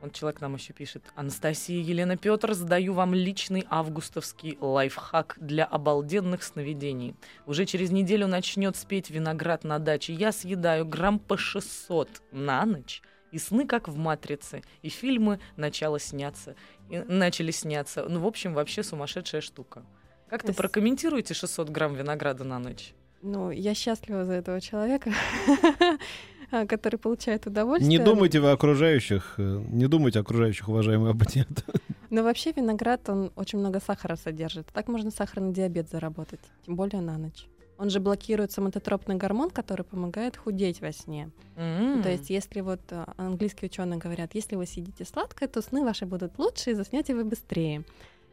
Он 0.00 0.10
человек 0.10 0.40
нам 0.40 0.54
еще 0.54 0.72
пишет. 0.72 1.02
Анастасия 1.16 1.82
Елена 1.82 2.16
Петр, 2.16 2.54
задаю 2.54 2.94
вам 2.94 3.14
личный 3.14 3.66
августовский 3.68 4.56
лайфхак 4.60 5.36
для 5.40 5.64
обалденных 5.64 6.42
сновидений. 6.42 7.16
Уже 7.46 7.66
через 7.66 7.90
неделю 7.90 8.28
начнет 8.28 8.76
спеть 8.76 9.10
виноград 9.10 9.64
на 9.64 9.78
даче. 9.78 10.12
Я 10.12 10.30
съедаю 10.30 10.86
грамм 10.86 11.18
по 11.18 11.36
600 11.36 12.22
на 12.30 12.64
ночь. 12.64 13.02
И 13.32 13.38
сны, 13.38 13.66
как 13.66 13.88
в 13.88 13.96
«Матрице», 13.96 14.62
и 14.80 14.88
фильмы 14.88 15.38
начало 15.56 15.98
сняться, 15.98 16.56
и 16.88 16.98
начали 16.98 17.50
сняться. 17.50 18.06
Ну, 18.08 18.20
в 18.20 18.26
общем, 18.26 18.54
вообще 18.54 18.82
сумасшедшая 18.82 19.42
штука. 19.42 19.84
Как-то 20.30 20.48
есть... 20.48 20.58
прокомментируйте 20.58 21.34
600 21.34 21.68
грамм 21.68 21.94
винограда 21.94 22.44
на 22.44 22.58
ночь. 22.58 22.94
Ну, 23.20 23.50
я 23.50 23.74
счастлива 23.74 24.24
за 24.24 24.34
этого 24.34 24.60
человека. 24.60 25.12
А, 26.50 26.66
который 26.66 26.96
получает 26.96 27.46
удовольствие. 27.46 27.98
Не 27.98 28.02
думайте 28.02 28.40
вы 28.40 28.50
окружающих, 28.50 29.34
э, 29.36 29.62
не 29.70 29.86
думайте 29.86 30.20
окружающих, 30.20 30.68
уважаемые 30.68 31.10
абоненты. 31.10 31.62
Но 32.10 32.22
вообще 32.22 32.52
виноград, 32.52 33.08
он 33.08 33.32
очень 33.36 33.58
много 33.58 33.80
сахара 33.80 34.16
содержит. 34.16 34.66
Так 34.72 34.88
можно 34.88 35.10
сахарный 35.10 35.52
диабет 35.52 35.90
заработать, 35.90 36.40
тем 36.64 36.76
более 36.76 37.02
на 37.02 37.18
ночь. 37.18 37.46
Он 37.76 37.90
же 37.90 38.00
блокирует 38.00 38.50
соматотропный 38.50 39.14
гормон, 39.14 39.50
который 39.50 39.84
помогает 39.84 40.36
худеть 40.36 40.80
во 40.80 40.90
сне. 40.90 41.30
Mm-hmm. 41.56 42.02
То 42.02 42.10
есть, 42.10 42.30
если 42.30 42.60
вот 42.60 42.80
э, 42.90 43.04
английские 43.18 43.68
ученые 43.68 43.98
говорят, 43.98 44.34
если 44.34 44.56
вы 44.56 44.66
сидите 44.66 45.04
сладко, 45.04 45.46
то 45.46 45.60
сны 45.62 45.84
ваши 45.84 46.06
будут 46.06 46.38
лучше, 46.38 46.70
и 46.70 46.74
заснете 46.74 47.14
вы 47.14 47.24
быстрее. 47.24 47.84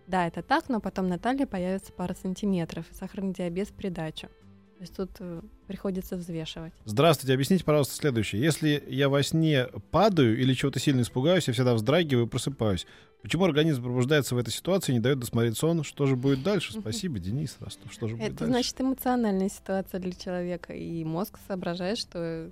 Да, 0.08 0.26
это 0.26 0.42
так, 0.42 0.70
но 0.70 0.80
потом 0.80 1.10
на 1.10 1.20
талии 1.20 1.46
появится 1.46 1.92
пара 1.92 2.16
сантиметров, 2.20 2.86
и 2.92 2.96
сахарный 2.96 3.34
диабет 3.34 3.68
в 3.70 3.74
придачу. 3.74 4.30
Есть 4.86 4.98
тут 4.98 5.10
э, 5.18 5.42
приходится 5.66 6.16
взвешивать. 6.16 6.72
Здравствуйте, 6.86 7.34
объясните, 7.34 7.64
пожалуйста, 7.64 7.96
следующее. 7.96 8.40
Если 8.40 8.84
я 8.88 9.10
во 9.10 9.24
сне 9.24 9.66
падаю 9.90 10.40
или 10.40 10.54
чего-то 10.54 10.80
сильно 10.80 11.02
испугаюсь, 11.02 11.48
я 11.48 11.56
всегда 11.56 11.74
вздрагиваю 11.74 12.28
и 12.28 12.30
просыпаюсь. 12.30 12.86
Почему 13.24 13.46
организм 13.46 13.82
пробуждается 13.82 14.36
в 14.36 14.38
этой 14.38 14.52
ситуации 14.52 14.92
и 14.92 14.96
не 14.96 15.02
дает 15.02 15.18
досмотреть 15.18 15.58
сон? 15.58 15.84
Что 15.84 16.06
же 16.06 16.16
будет 16.16 16.44
дальше? 16.44 16.80
Спасибо, 16.80 17.18
Денис 17.18 17.58
Ростов. 17.60 17.92
Что 17.92 18.08
же 18.08 18.16
будет 18.16 18.28
Это 18.28 18.38
дальше? 18.42 18.52
значит 18.52 18.80
эмоциональная 18.80 19.50
ситуация 19.50 20.00
для 20.00 20.12
человека, 20.12 20.74
и 20.74 21.04
мозг 21.04 21.40
соображает, 21.48 21.98
что 21.98 22.52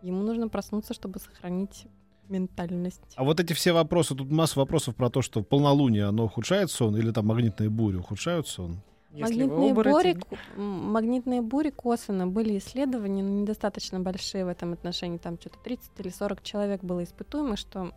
ему 0.00 0.22
нужно 0.22 0.48
проснуться, 0.48 0.94
чтобы 0.94 1.18
сохранить 1.18 1.86
ментальность. 2.28 3.02
А 3.16 3.24
вот 3.24 3.40
эти 3.40 3.52
все 3.52 3.72
вопросы, 3.72 4.14
тут 4.14 4.30
масса 4.30 4.60
вопросов 4.60 4.94
про 4.94 5.10
то, 5.10 5.22
что 5.22 5.42
полнолуние, 5.42 6.04
оно 6.04 6.26
ухудшает 6.26 6.70
сон, 6.70 6.96
или 6.96 7.10
там 7.10 7.26
магнитные 7.26 7.68
бури 7.68 7.96
ухудшают 7.96 8.46
сон? 8.46 8.80
Магнитные, 9.22 9.74
бури, 9.74 10.16
магнитные 10.56 11.42
бури 11.42 11.70
косвенно 11.70 12.26
были 12.26 12.58
исследования, 12.58 13.22
но 13.22 13.30
недостаточно 13.30 14.00
большие 14.00 14.44
в 14.44 14.48
этом 14.48 14.72
отношении. 14.72 15.18
Там 15.18 15.38
что-то 15.38 15.58
30 15.62 15.90
или 15.98 16.08
40 16.08 16.42
человек 16.42 16.82
было 16.82 17.02
испытуемо, 17.04 17.56
что 17.56 17.92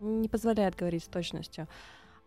не 0.00 0.28
позволяет 0.28 0.74
говорить 0.74 1.04
с 1.04 1.08
точностью. 1.08 1.68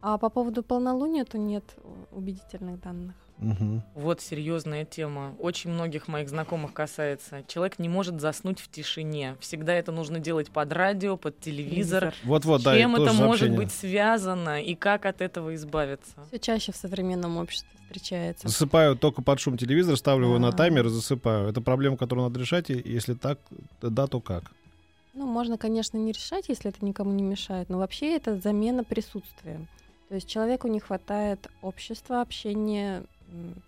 А 0.01 0.17
по 0.17 0.29
поводу 0.29 0.63
полнолуния, 0.63 1.25
то 1.25 1.37
нет 1.37 1.63
убедительных 2.11 2.79
данных. 2.79 3.15
Угу. 3.39 3.81
Вот 3.95 4.21
серьезная 4.21 4.85
тема. 4.85 5.35
Очень 5.39 5.71
многих 5.71 6.07
моих 6.07 6.29
знакомых 6.29 6.73
касается. 6.73 7.43
Человек 7.47 7.79
не 7.79 7.89
может 7.89 8.21
заснуть 8.21 8.59
в 8.59 8.71
тишине. 8.71 9.35
Всегда 9.39 9.73
это 9.73 9.91
нужно 9.91 10.19
делать 10.19 10.49
под 10.49 10.71
радио, 10.71 11.17
под 11.17 11.39
телевизор. 11.39 12.13
Вот-вот, 12.23 12.63
да. 12.63 12.77
Чем 12.77 12.95
это 12.95 13.13
может 13.13 13.51
быть 13.55 13.71
связано 13.71 14.61
и 14.61 14.75
как 14.75 15.05
от 15.05 15.21
этого 15.21 15.53
избавиться? 15.55 16.15
Все 16.27 16.39
чаще 16.39 16.71
в 16.71 16.75
современном 16.75 17.37
обществе 17.37 17.69
встречается. 17.85 18.47
Засыпаю 18.47 18.95
только 18.95 19.21
под 19.21 19.39
шум 19.39 19.57
телевизора, 19.57 19.95
ставлю 19.95 20.27
его 20.27 20.39
на 20.39 20.51
таймер 20.51 20.87
и 20.87 20.89
засыпаю. 20.89 21.49
Это 21.49 21.61
проблема, 21.61 21.97
которую 21.97 22.27
надо 22.27 22.39
решать. 22.39 22.69
И 22.69 22.81
если 22.85 23.13
так, 23.13 23.39
да, 23.81 24.07
то 24.07 24.19
как? 24.19 24.51
Ну, 25.13 25.25
можно, 25.25 25.57
конечно, 25.57 25.97
не 25.97 26.11
решать, 26.11 26.49
если 26.49 26.69
это 26.71 26.83
никому 26.83 27.11
не 27.11 27.23
мешает, 27.23 27.69
но 27.69 27.77
вообще 27.77 28.15
это 28.15 28.37
замена 28.37 28.83
присутствия. 28.83 29.65
То 30.09 30.15
есть 30.15 30.27
человеку 30.27 30.67
не 30.67 30.79
хватает 30.79 31.49
общества, 31.61 32.21
общения, 32.21 33.03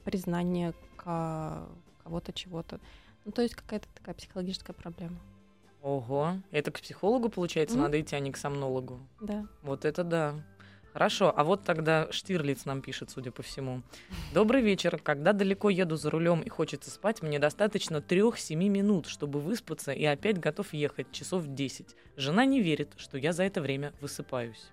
признание 0.04 0.74
кого-то 0.98 2.34
чего-то. 2.34 2.80
Ну, 3.26 3.32
то 3.32 3.42
есть 3.42 3.56
какая-то 3.56 3.88
такая 3.94 4.16
психологическая 4.16 4.74
проблема. 4.74 5.18
Ого, 5.82 6.38
это 6.52 6.72
к 6.72 6.80
психологу, 6.80 7.30
получается, 7.30 7.78
mm-hmm. 7.78 7.82
надо 7.82 8.02
идти, 8.02 8.16
а 8.16 8.20
не 8.20 8.32
к 8.32 8.38
сомнологу. 8.38 9.00
Да. 9.22 9.46
Вот 9.62 9.86
это 9.86 10.04
да. 10.04 10.36
Хорошо, 10.98 11.32
а 11.36 11.44
вот 11.44 11.64
тогда 11.64 12.12
Штирлиц 12.12 12.66
нам 12.66 12.82
пишет, 12.82 13.12
судя 13.12 13.32
по 13.32 13.44
всему. 13.44 13.84
Добрый 14.34 14.64
вечер. 14.64 14.98
Когда 14.98 15.32
далеко 15.32 15.70
еду 15.70 15.96
за 15.96 16.10
рулем 16.10 16.42
и 16.42 16.50
хочется 16.50 16.90
спать, 16.90 17.22
мне 17.22 17.38
достаточно 17.38 17.98
3-7 17.98 18.56
минут, 18.56 19.06
чтобы 19.06 19.40
выспаться 19.40 19.92
и 19.92 20.04
опять 20.06 20.40
готов 20.40 20.74
ехать 20.74 21.12
часов 21.12 21.46
10. 21.46 21.96
Жена 22.16 22.46
не 22.46 22.62
верит, 22.62 22.94
что 22.98 23.20
я 23.20 23.32
за 23.32 23.44
это 23.44 23.62
время 23.62 23.94
высыпаюсь. 24.02 24.72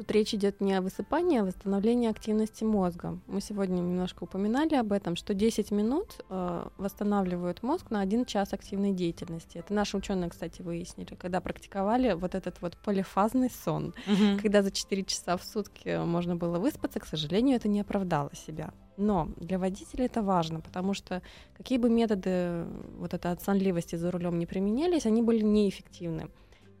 Тут 0.00 0.12
речь 0.12 0.32
идет 0.32 0.62
не 0.62 0.72
о 0.72 0.80
высыпании, 0.80 1.40
а 1.40 1.42
о 1.42 1.44
восстановлении 1.44 2.08
активности 2.08 2.64
мозга. 2.64 3.18
Мы 3.26 3.42
сегодня 3.42 3.82
немножко 3.82 4.24
упоминали 4.24 4.74
об 4.74 4.92
этом, 4.92 5.14
что 5.14 5.34
10 5.34 5.70
минут 5.72 6.24
э, 6.30 6.66
восстанавливают 6.78 7.62
мозг 7.62 7.90
на 7.90 8.00
1 8.00 8.24
час 8.24 8.54
активной 8.54 8.92
деятельности. 8.92 9.58
Это 9.58 9.74
наши 9.74 9.98
ученые, 9.98 10.30
кстати, 10.30 10.62
выяснили, 10.62 11.14
когда 11.16 11.42
практиковали 11.42 12.14
вот 12.14 12.34
этот 12.34 12.62
вот 12.62 12.78
полифазный 12.78 13.50
сон. 13.50 13.92
Мгм. 14.06 14.38
Когда 14.38 14.62
за 14.62 14.70
4 14.70 15.04
часа 15.04 15.36
в 15.36 15.44
сутки 15.44 16.02
можно 16.02 16.34
было 16.34 16.58
выспаться, 16.58 16.98
к 16.98 17.04
сожалению, 17.04 17.56
это 17.56 17.68
не 17.68 17.82
оправдало 17.82 18.30
себя. 18.34 18.72
Но 18.96 19.28
для 19.36 19.58
водителей 19.58 20.06
это 20.06 20.22
важно, 20.22 20.62
потому 20.62 20.94
что 20.94 21.20
какие 21.54 21.76
бы 21.76 21.90
методы 21.90 22.64
вот 22.96 23.12
это 23.12 23.32
от 23.32 23.42
сонливости 23.42 23.96
за 23.96 24.10
рулем 24.10 24.38
не 24.38 24.46
применялись, 24.46 25.04
они 25.04 25.20
были 25.20 25.42
неэффективны. 25.42 26.30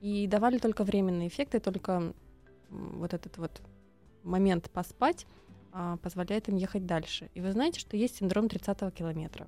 И 0.00 0.26
давали 0.26 0.56
только 0.56 0.84
временные 0.84 1.28
эффекты, 1.28 1.60
только 1.60 2.14
вот 2.70 3.14
этот 3.14 3.38
вот 3.38 3.60
момент 4.22 4.70
поспать 4.70 5.26
а, 5.72 5.96
позволяет 5.98 6.48
им 6.48 6.56
ехать 6.56 6.86
дальше. 6.86 7.30
И 7.34 7.40
вы 7.40 7.52
знаете, 7.52 7.80
что 7.80 7.96
есть 7.96 8.16
синдром 8.16 8.46
30-го 8.46 8.90
километра. 8.90 9.46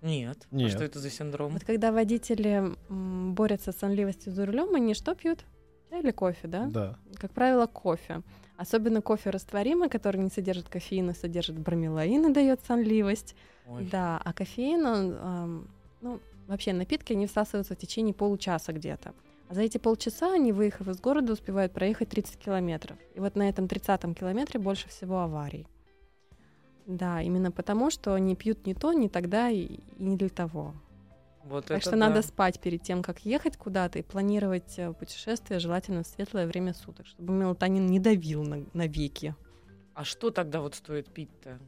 Нет. 0.00 0.46
А 0.50 0.54
Нет. 0.54 0.70
что 0.70 0.84
это 0.84 0.98
за 1.00 1.10
синдром? 1.10 1.52
Вот 1.52 1.64
когда 1.64 1.92
водители 1.92 2.74
м, 2.88 3.34
борются 3.34 3.72
с 3.72 3.76
сонливостью 3.78 4.32
за 4.32 4.46
рулем, 4.46 4.74
они 4.74 4.94
что 4.94 5.14
пьют? 5.14 5.44
Чай 5.90 6.00
или 6.00 6.10
кофе, 6.10 6.48
да? 6.48 6.66
Да. 6.66 6.98
Как 7.16 7.32
правило, 7.32 7.66
кофе. 7.66 8.22
Особенно 8.56 9.02
кофе 9.02 9.30
растворимый, 9.30 9.88
который 9.88 10.18
не 10.20 10.30
содержит 10.30 10.68
кофеина, 10.68 11.14
содержит 11.14 11.58
бромелаин 11.58 12.30
и 12.30 12.32
дает 12.32 12.60
сонливость. 12.64 13.34
Ой. 13.66 13.88
Да, 13.90 14.20
а 14.24 14.32
кофеин, 14.32 14.86
он, 14.86 15.16
ам, 15.20 15.68
ну, 16.00 16.20
вообще 16.46 16.72
напитки, 16.72 17.12
они 17.12 17.26
всасываются 17.26 17.74
в 17.74 17.78
течение 17.78 18.14
получаса 18.14 18.72
где-то. 18.72 19.14
За 19.50 19.62
эти 19.62 19.78
полчаса 19.78 20.32
они, 20.32 20.52
выехав 20.52 20.88
из 20.88 21.00
города, 21.00 21.32
успевают 21.32 21.72
проехать 21.72 22.10
30 22.10 22.38
километров. 22.38 22.98
И 23.14 23.20
вот 23.20 23.34
на 23.34 23.48
этом 23.48 23.64
30-м 23.64 24.14
километре 24.14 24.60
больше 24.60 24.88
всего 24.88 25.20
аварий. 25.20 25.66
Да, 26.86 27.22
именно 27.22 27.50
потому, 27.50 27.90
что 27.90 28.14
они 28.14 28.36
пьют 28.36 28.66
не 28.66 28.74
то, 28.74 28.92
не 28.92 29.08
тогда 29.08 29.48
и, 29.50 29.80
и 29.98 30.02
не 30.02 30.16
для 30.16 30.28
того. 30.28 30.74
Вот 31.44 31.66
Так 31.66 31.80
что 31.80 31.92
да. 31.92 31.96
надо 31.96 32.22
спать 32.22 32.60
перед 32.60 32.82
тем, 32.82 33.02
как 33.02 33.20
ехать 33.20 33.56
куда-то 33.56 33.98
и 33.98 34.02
планировать 34.02 34.78
э, 34.78 34.92
путешествие, 34.92 35.60
желательно 35.60 36.02
в 36.02 36.06
светлое 36.06 36.46
время 36.46 36.74
суток, 36.74 37.06
чтобы 37.06 37.32
мелатонин 37.32 37.86
не 37.86 38.00
давил 38.00 38.42
на, 38.42 38.64
на 38.74 38.86
веки. 38.86 39.34
А 39.94 40.04
что 40.04 40.30
тогда 40.30 40.60
вот 40.60 40.74
стоит 40.74 41.08
пить-то? 41.08 41.58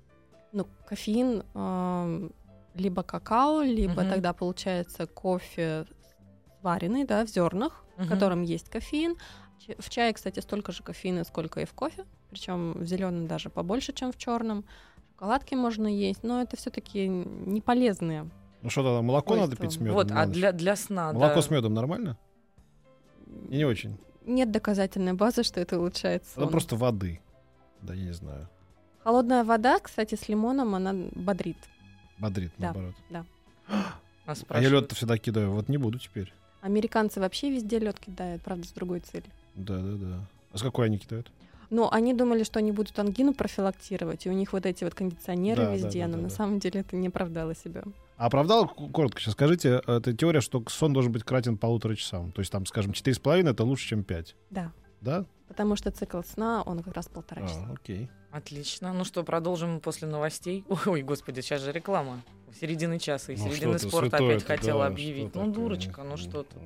Ну, 0.52 0.66
кофеин 0.86 1.44
ам, 1.54 2.30
либо 2.74 3.02
какао, 3.02 3.62
либо 3.62 4.02
Мгм. 4.02 4.10
тогда 4.10 4.32
получается 4.32 5.06
кофе 5.06 5.86
сваренный, 6.60 7.04
да, 7.04 7.24
в 7.24 7.28
зернах, 7.28 7.84
в 7.96 8.00
Мгм. 8.02 8.08
котором 8.08 8.42
есть 8.42 8.68
кофеин. 8.68 9.16
В 9.78 9.90
чае, 9.90 10.12
кстати, 10.12 10.40
столько 10.40 10.72
же 10.72 10.82
кофеина, 10.82 11.24
сколько 11.24 11.60
и 11.60 11.64
в 11.64 11.72
кофе, 11.74 12.04
причем 12.30 12.72
в 12.72 12.84
зеленом 12.86 13.26
даже 13.26 13.50
побольше, 13.50 13.92
чем 13.92 14.10
в 14.12 14.16
черном. 14.16 14.64
Шоколадки 15.14 15.54
можно 15.54 15.86
есть, 15.86 16.22
но 16.22 16.40
это 16.40 16.56
все-таки 16.56 17.06
не 17.08 17.60
полезные. 17.60 18.28
Ну 18.62 18.70
что 18.70 18.82
тогда, 18.82 19.02
молоко 19.02 19.34
надо 19.36 19.56
Свойства. 19.56 19.64
пить 19.66 19.72
с 19.72 19.80
медом? 19.80 19.94
вот, 19.94 20.10
а 20.12 20.26
для, 20.26 20.52
для 20.52 20.76
сна, 20.76 21.12
Молоко 21.12 21.36
да. 21.36 21.42
с 21.42 21.50
медом 21.50 21.74
нормально? 21.74 22.16
И 23.48 23.56
не 23.58 23.64
очень. 23.64 23.96
Нет 24.26 24.50
доказательной 24.50 25.12
базы, 25.12 25.42
что 25.42 25.60
это 25.60 25.78
улучшает 25.78 26.24
сон. 26.26 26.44
Это 26.44 26.50
просто 26.50 26.76
воды. 26.76 27.20
Да, 27.82 27.94
я 27.94 28.04
не 28.04 28.12
знаю. 28.12 28.48
Холодная 29.04 29.44
вода, 29.44 29.78
кстати, 29.78 30.14
с 30.14 30.28
лимоном, 30.28 30.74
она 30.74 30.92
бодрит. 31.12 31.56
Бодрит, 32.18 32.52
Да, 32.58 32.66
наоборот. 32.72 32.94
Нас 33.10 33.24
А 33.68 34.30
я 34.30 34.34
спрашивают. 34.34 34.82
лед 34.90 34.92
всегда 34.92 35.16
кидаю. 35.18 35.52
Вот 35.52 35.68
не 35.68 35.76
буду 35.78 35.98
теперь. 35.98 36.32
Американцы 36.60 37.20
вообще 37.20 37.50
везде 37.50 37.78
лед 37.78 37.98
кидают, 37.98 38.42
правда, 38.42 38.66
с 38.66 38.72
другой 38.72 39.00
целью. 39.00 39.30
Да, 39.54 39.78
да, 39.78 39.92
да. 39.96 40.20
А 40.52 40.58
с 40.58 40.62
какой 40.62 40.86
они 40.86 40.98
кидают? 40.98 41.30
Но 41.70 41.90
они 41.92 42.12
думали, 42.14 42.42
что 42.42 42.58
они 42.58 42.72
будут 42.72 42.98
ангину 42.98 43.32
профилактировать, 43.32 44.26
и 44.26 44.28
у 44.28 44.32
них 44.32 44.52
вот 44.52 44.66
эти 44.66 44.82
вот 44.82 44.94
кондиционеры 44.94 45.62
Да, 45.62 45.68
да, 45.68 45.74
везде, 45.76 46.00
да, 46.02 46.06
но 46.08 46.16
да, 46.16 46.22
на 46.24 46.28
да. 46.28 46.34
самом 46.34 46.58
деле 46.58 46.80
это 46.80 46.96
не 46.96 47.08
оправдало 47.08 47.54
себя. 47.54 47.84
А 48.16 48.26
оправдал, 48.26 48.66
к- 48.68 48.90
коротко 48.92 49.20
сейчас 49.20 49.34
скажите, 49.34 49.80
это 49.86 50.12
теория, 50.12 50.40
что 50.40 50.62
сон 50.68 50.92
должен 50.92 51.12
быть 51.12 51.22
кратен 51.22 51.56
полутора 51.56 51.94
часам. 51.94 52.32
То 52.32 52.40
есть 52.40 52.50
там, 52.50 52.66
скажем, 52.66 52.92
четыре 52.92 53.14
с 53.14 53.18
половиной 53.20 53.52
это 53.52 53.62
лучше, 53.64 53.86
чем 53.88 54.02
пять. 54.02 54.34
Да, 54.50 54.72
Да? 55.00 55.24
потому 55.50 55.74
что 55.74 55.90
цикл 55.90 56.22
сна, 56.22 56.62
он 56.64 56.80
как 56.80 56.94
раз 56.94 57.08
полтора 57.08 57.42
часа. 57.42 57.66
А, 57.68 57.72
окей. 57.72 58.08
Отлично. 58.30 58.92
Ну 58.92 59.04
что, 59.04 59.24
продолжим 59.24 59.80
после 59.80 60.06
новостей. 60.06 60.64
Ой, 60.86 61.02
господи, 61.02 61.40
сейчас 61.40 61.60
же 61.62 61.72
реклама. 61.72 62.22
Середины 62.60 63.00
часа 63.00 63.32
и 63.32 63.36
Ну, 63.36 63.48
середины 63.48 63.78
спорта 63.80 64.18
опять 64.18 64.40
ты, 64.40 64.46
хотела 64.46 64.84
да, 64.84 64.86
объявить. 64.86 65.34
Ну, 65.34 65.40
такое? 65.40 65.50
дурочка, 65.52 66.02
ну 66.04 66.16
что 66.16 66.44
ты. 66.44 66.56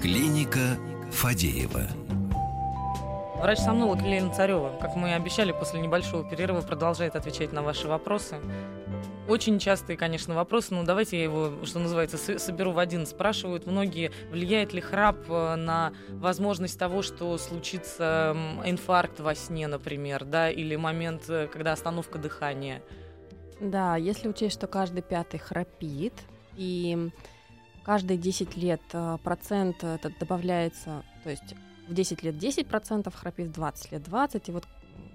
Клиника 0.00 0.76
Фадеева. 1.12 1.86
Врач-сомнолог 3.40 4.02
Елена 4.02 4.34
Царева, 4.34 4.76
как 4.80 4.96
мы 4.96 5.10
и 5.10 5.12
обещали, 5.12 5.52
после 5.52 5.80
небольшого 5.80 6.28
перерыва 6.28 6.60
продолжает 6.60 7.14
отвечать 7.14 7.52
на 7.52 7.62
ваши 7.62 7.86
вопросы. 7.86 8.40
Очень 9.28 9.58
частые, 9.58 9.98
конечно, 9.98 10.34
вопросы, 10.34 10.72
но 10.74 10.84
давайте 10.84 11.18
я 11.18 11.24
его, 11.24 11.62
что 11.66 11.78
называется, 11.80 12.16
соберу 12.38 12.72
в 12.72 12.78
один. 12.78 13.04
Спрашивают 13.04 13.66
многие, 13.66 14.10
влияет 14.30 14.72
ли 14.72 14.80
храп 14.80 15.18
э, 15.28 15.54
на 15.56 15.92
возможность 16.08 16.78
того, 16.78 17.02
что 17.02 17.36
случится 17.36 18.34
инфаркт 18.64 19.20
во 19.20 19.34
сне, 19.34 19.66
например, 19.66 20.24
да, 20.24 20.50
или 20.50 20.76
момент, 20.76 21.28
э, 21.28 21.46
когда 21.46 21.72
остановка 21.72 22.18
дыхания. 22.18 22.82
Да, 23.60 23.96
если 23.96 24.28
учесть, 24.28 24.54
что 24.54 24.66
каждый 24.66 25.02
пятый 25.02 25.38
храпит, 25.38 26.14
и 26.56 27.10
каждые 27.84 28.16
10 28.16 28.56
лет 28.56 28.80
э, 28.94 29.18
процент 29.22 29.84
этот 29.84 30.18
добавляется, 30.18 31.02
то 31.22 31.28
есть 31.28 31.54
в 31.86 31.92
10 31.92 32.22
лет 32.22 32.34
10% 32.34 33.14
храпит, 33.14 33.48
в 33.48 33.52
20 33.52 33.92
лет 33.92 34.02
20, 34.04 34.48
и 34.48 34.52
вот 34.52 34.64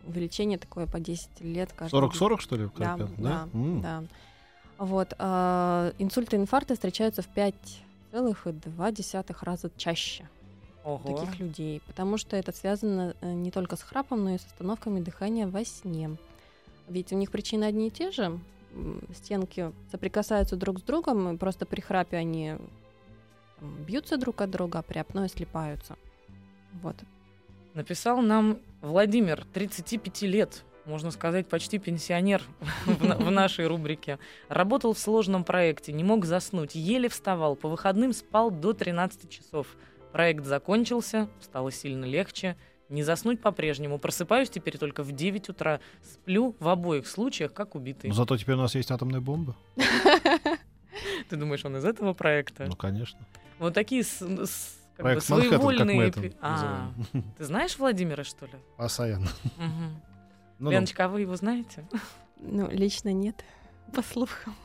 увеличение 0.05 0.57
такое 0.57 0.87
по 0.87 0.99
10 0.99 1.41
лет 1.41 1.71
каждый 1.75 1.95
40-40, 1.95 2.39
что 2.39 2.55
ли? 2.55 2.69
Да, 2.77 2.97
как-то, 2.97 3.09
да, 3.17 3.49
М. 3.53 3.81
да. 3.81 4.03
Вот. 4.77 5.13
а, 5.19 5.93
инсульты 5.99 6.35
и 6.35 6.39
инфаркты 6.39 6.73
встречаются 6.73 7.21
в 7.21 7.29
5,2 7.35 9.35
раза 9.41 9.71
чаще 9.77 10.27
Ого. 10.83 10.99
у 11.03 11.15
таких 11.15 11.39
людей, 11.39 11.81
потому 11.87 12.17
что 12.17 12.35
это 12.35 12.51
связано 12.51 13.15
э, 13.21 13.33
не 13.33 13.51
только 13.51 13.75
с 13.75 13.81
храпом, 13.81 14.23
но 14.25 14.31
и 14.31 14.37
с 14.37 14.45
остановками 14.45 14.99
дыхания 14.99 15.47
во 15.47 15.63
сне. 15.63 16.17
Ведь 16.87 17.13
у 17.13 17.15
них 17.15 17.31
причины 17.31 17.65
одни 17.65 17.87
и 17.87 17.91
те 17.91 18.11
же. 18.11 18.39
Стенки 19.15 19.71
соприкасаются 19.91 20.55
друг 20.55 20.79
с 20.79 20.81
другом, 20.81 21.35
и 21.35 21.37
просто 21.37 21.65
при 21.65 21.79
храпе 21.79 22.17
они 22.17 22.55
бьются 23.61 24.17
друг 24.17 24.41
от 24.41 24.49
друга, 24.49 24.79
а 24.79 24.81
при 24.81 24.97
апное 24.97 25.27
слипаются. 25.27 25.95
Вот. 26.81 26.95
Написал 27.73 28.21
нам 28.21 28.59
Владимир, 28.81 29.45
35 29.53 30.21
лет, 30.23 30.63
можно 30.85 31.09
сказать, 31.11 31.47
почти 31.47 31.79
пенсионер 31.79 32.43
в, 32.85 33.03
на- 33.05 33.15
в 33.17 33.31
нашей 33.31 33.67
рубрике. 33.67 34.19
Работал 34.49 34.93
в 34.93 34.99
сложном 34.99 35.43
проекте, 35.43 35.91
не 35.93 36.03
мог 36.03 36.25
заснуть, 36.25 36.75
еле 36.75 37.09
вставал, 37.09 37.55
по 37.55 37.69
выходным 37.69 38.13
спал 38.13 38.51
до 38.51 38.73
13 38.73 39.29
часов. 39.29 39.67
Проект 40.11 40.45
закончился, 40.45 41.27
стало 41.41 41.71
сильно 41.71 42.05
легче. 42.05 42.55
Не 42.89 43.01
заснуть 43.01 43.41
по-прежнему. 43.41 43.97
Просыпаюсь 43.97 44.51
теперь 44.51 44.77
только 44.77 45.01
в 45.01 45.11
9 45.11 45.49
утра. 45.49 45.79
Сплю 46.03 46.55
в 46.59 46.67
обоих 46.67 47.07
случаях, 47.07 47.51
как 47.53 47.73
убитый. 47.73 48.09
Но 48.09 48.13
зато 48.13 48.37
теперь 48.37 48.53
у 48.55 48.59
нас 48.59 48.75
есть 48.75 48.91
атомная 48.91 49.21
бомба. 49.21 49.55
Ты 51.29 51.35
думаешь, 51.37 51.65
он 51.65 51.77
из 51.77 51.85
этого 51.85 52.13
проекта? 52.13 52.65
Ну, 52.67 52.75
конечно. 52.75 53.19
Вот 53.57 53.73
такие 53.73 54.03
с- 54.03 54.21
с- 54.21 54.77
как 54.95 55.03
Проект 55.03 55.27
бы 55.29 55.35
Манхэттен, 55.35 55.59
как 55.59 55.61
мы 55.67 55.75
своевольные... 55.75 56.07
это 56.09 56.21
пи- 56.21 56.33
А, 56.41 56.91
ты 57.37 57.43
знаешь 57.45 57.77
Владимира, 57.77 58.23
что 58.23 58.45
ли? 58.45 58.53
Постоянно. 58.77 59.27
Мгм. 59.57 60.01
Ну, 60.59 60.65
ну, 60.69 60.71
Леночка, 60.71 61.05
а 61.05 61.07
вы 61.09 61.21
его 61.21 61.35
знаете? 61.35 61.83
Ну, 62.37 62.69
лично 62.69 63.11
нет, 63.11 63.43
по 63.93 64.01
слухам. 64.01 64.55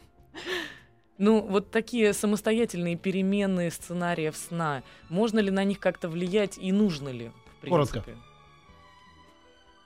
Ну, 1.16 1.40
вот 1.40 1.72
такие 1.72 2.12
самостоятельные 2.12 2.94
переменные 2.94 3.70
сценариев 3.72 4.36
сна, 4.36 4.84
можно 5.08 5.40
ли 5.40 5.50
на 5.50 5.64
них 5.64 5.80
как-то 5.80 6.08
влиять 6.08 6.56
и 6.58 6.70
нужно 6.70 7.08
ли, 7.08 7.32
в 7.62 7.68
Коротко. 7.68 8.02
принципе? 8.02 8.22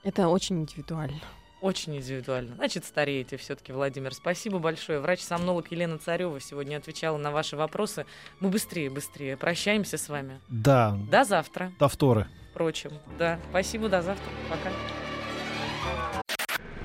Это 0.03 0.27
очень 0.27 0.59
индивидуально. 0.59 1.19
Очень 1.63 1.95
индивидуально. 1.95 2.55
Значит, 2.55 2.83
стареете 2.83 3.37
все-таки, 3.37 3.71
Владимир. 3.71 4.13
Спасибо 4.13 4.59
большое. 4.59 4.99
Врач-сомнолог 4.99 5.71
Елена 5.71 5.97
Царева 5.97 6.37
сегодня 6.41 6.75
отвечала 6.75 7.15
на 7.17 7.31
ваши 7.31 7.55
вопросы. 7.55 8.05
Мы 8.41 8.49
быстрее, 8.49 8.89
быстрее 8.89 9.37
прощаемся 9.37 9.97
с 9.97 10.09
вами. 10.09 10.41
Да, 10.49 10.97
До 11.09 11.23
завтра, 11.23 11.71
до 11.79 11.87
вторы. 11.87 12.27
впрочем. 12.51 12.91
Да, 13.17 13.39
спасибо, 13.49 13.87
до 13.87 14.01
завтра. 14.01 14.29
Пока. 14.49 14.71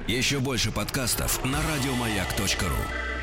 Еще 0.07 0.39
больше 0.39 0.71
подкастов 0.71 1.45
на 1.45 1.59
радиомаяк.ру. 1.61 3.18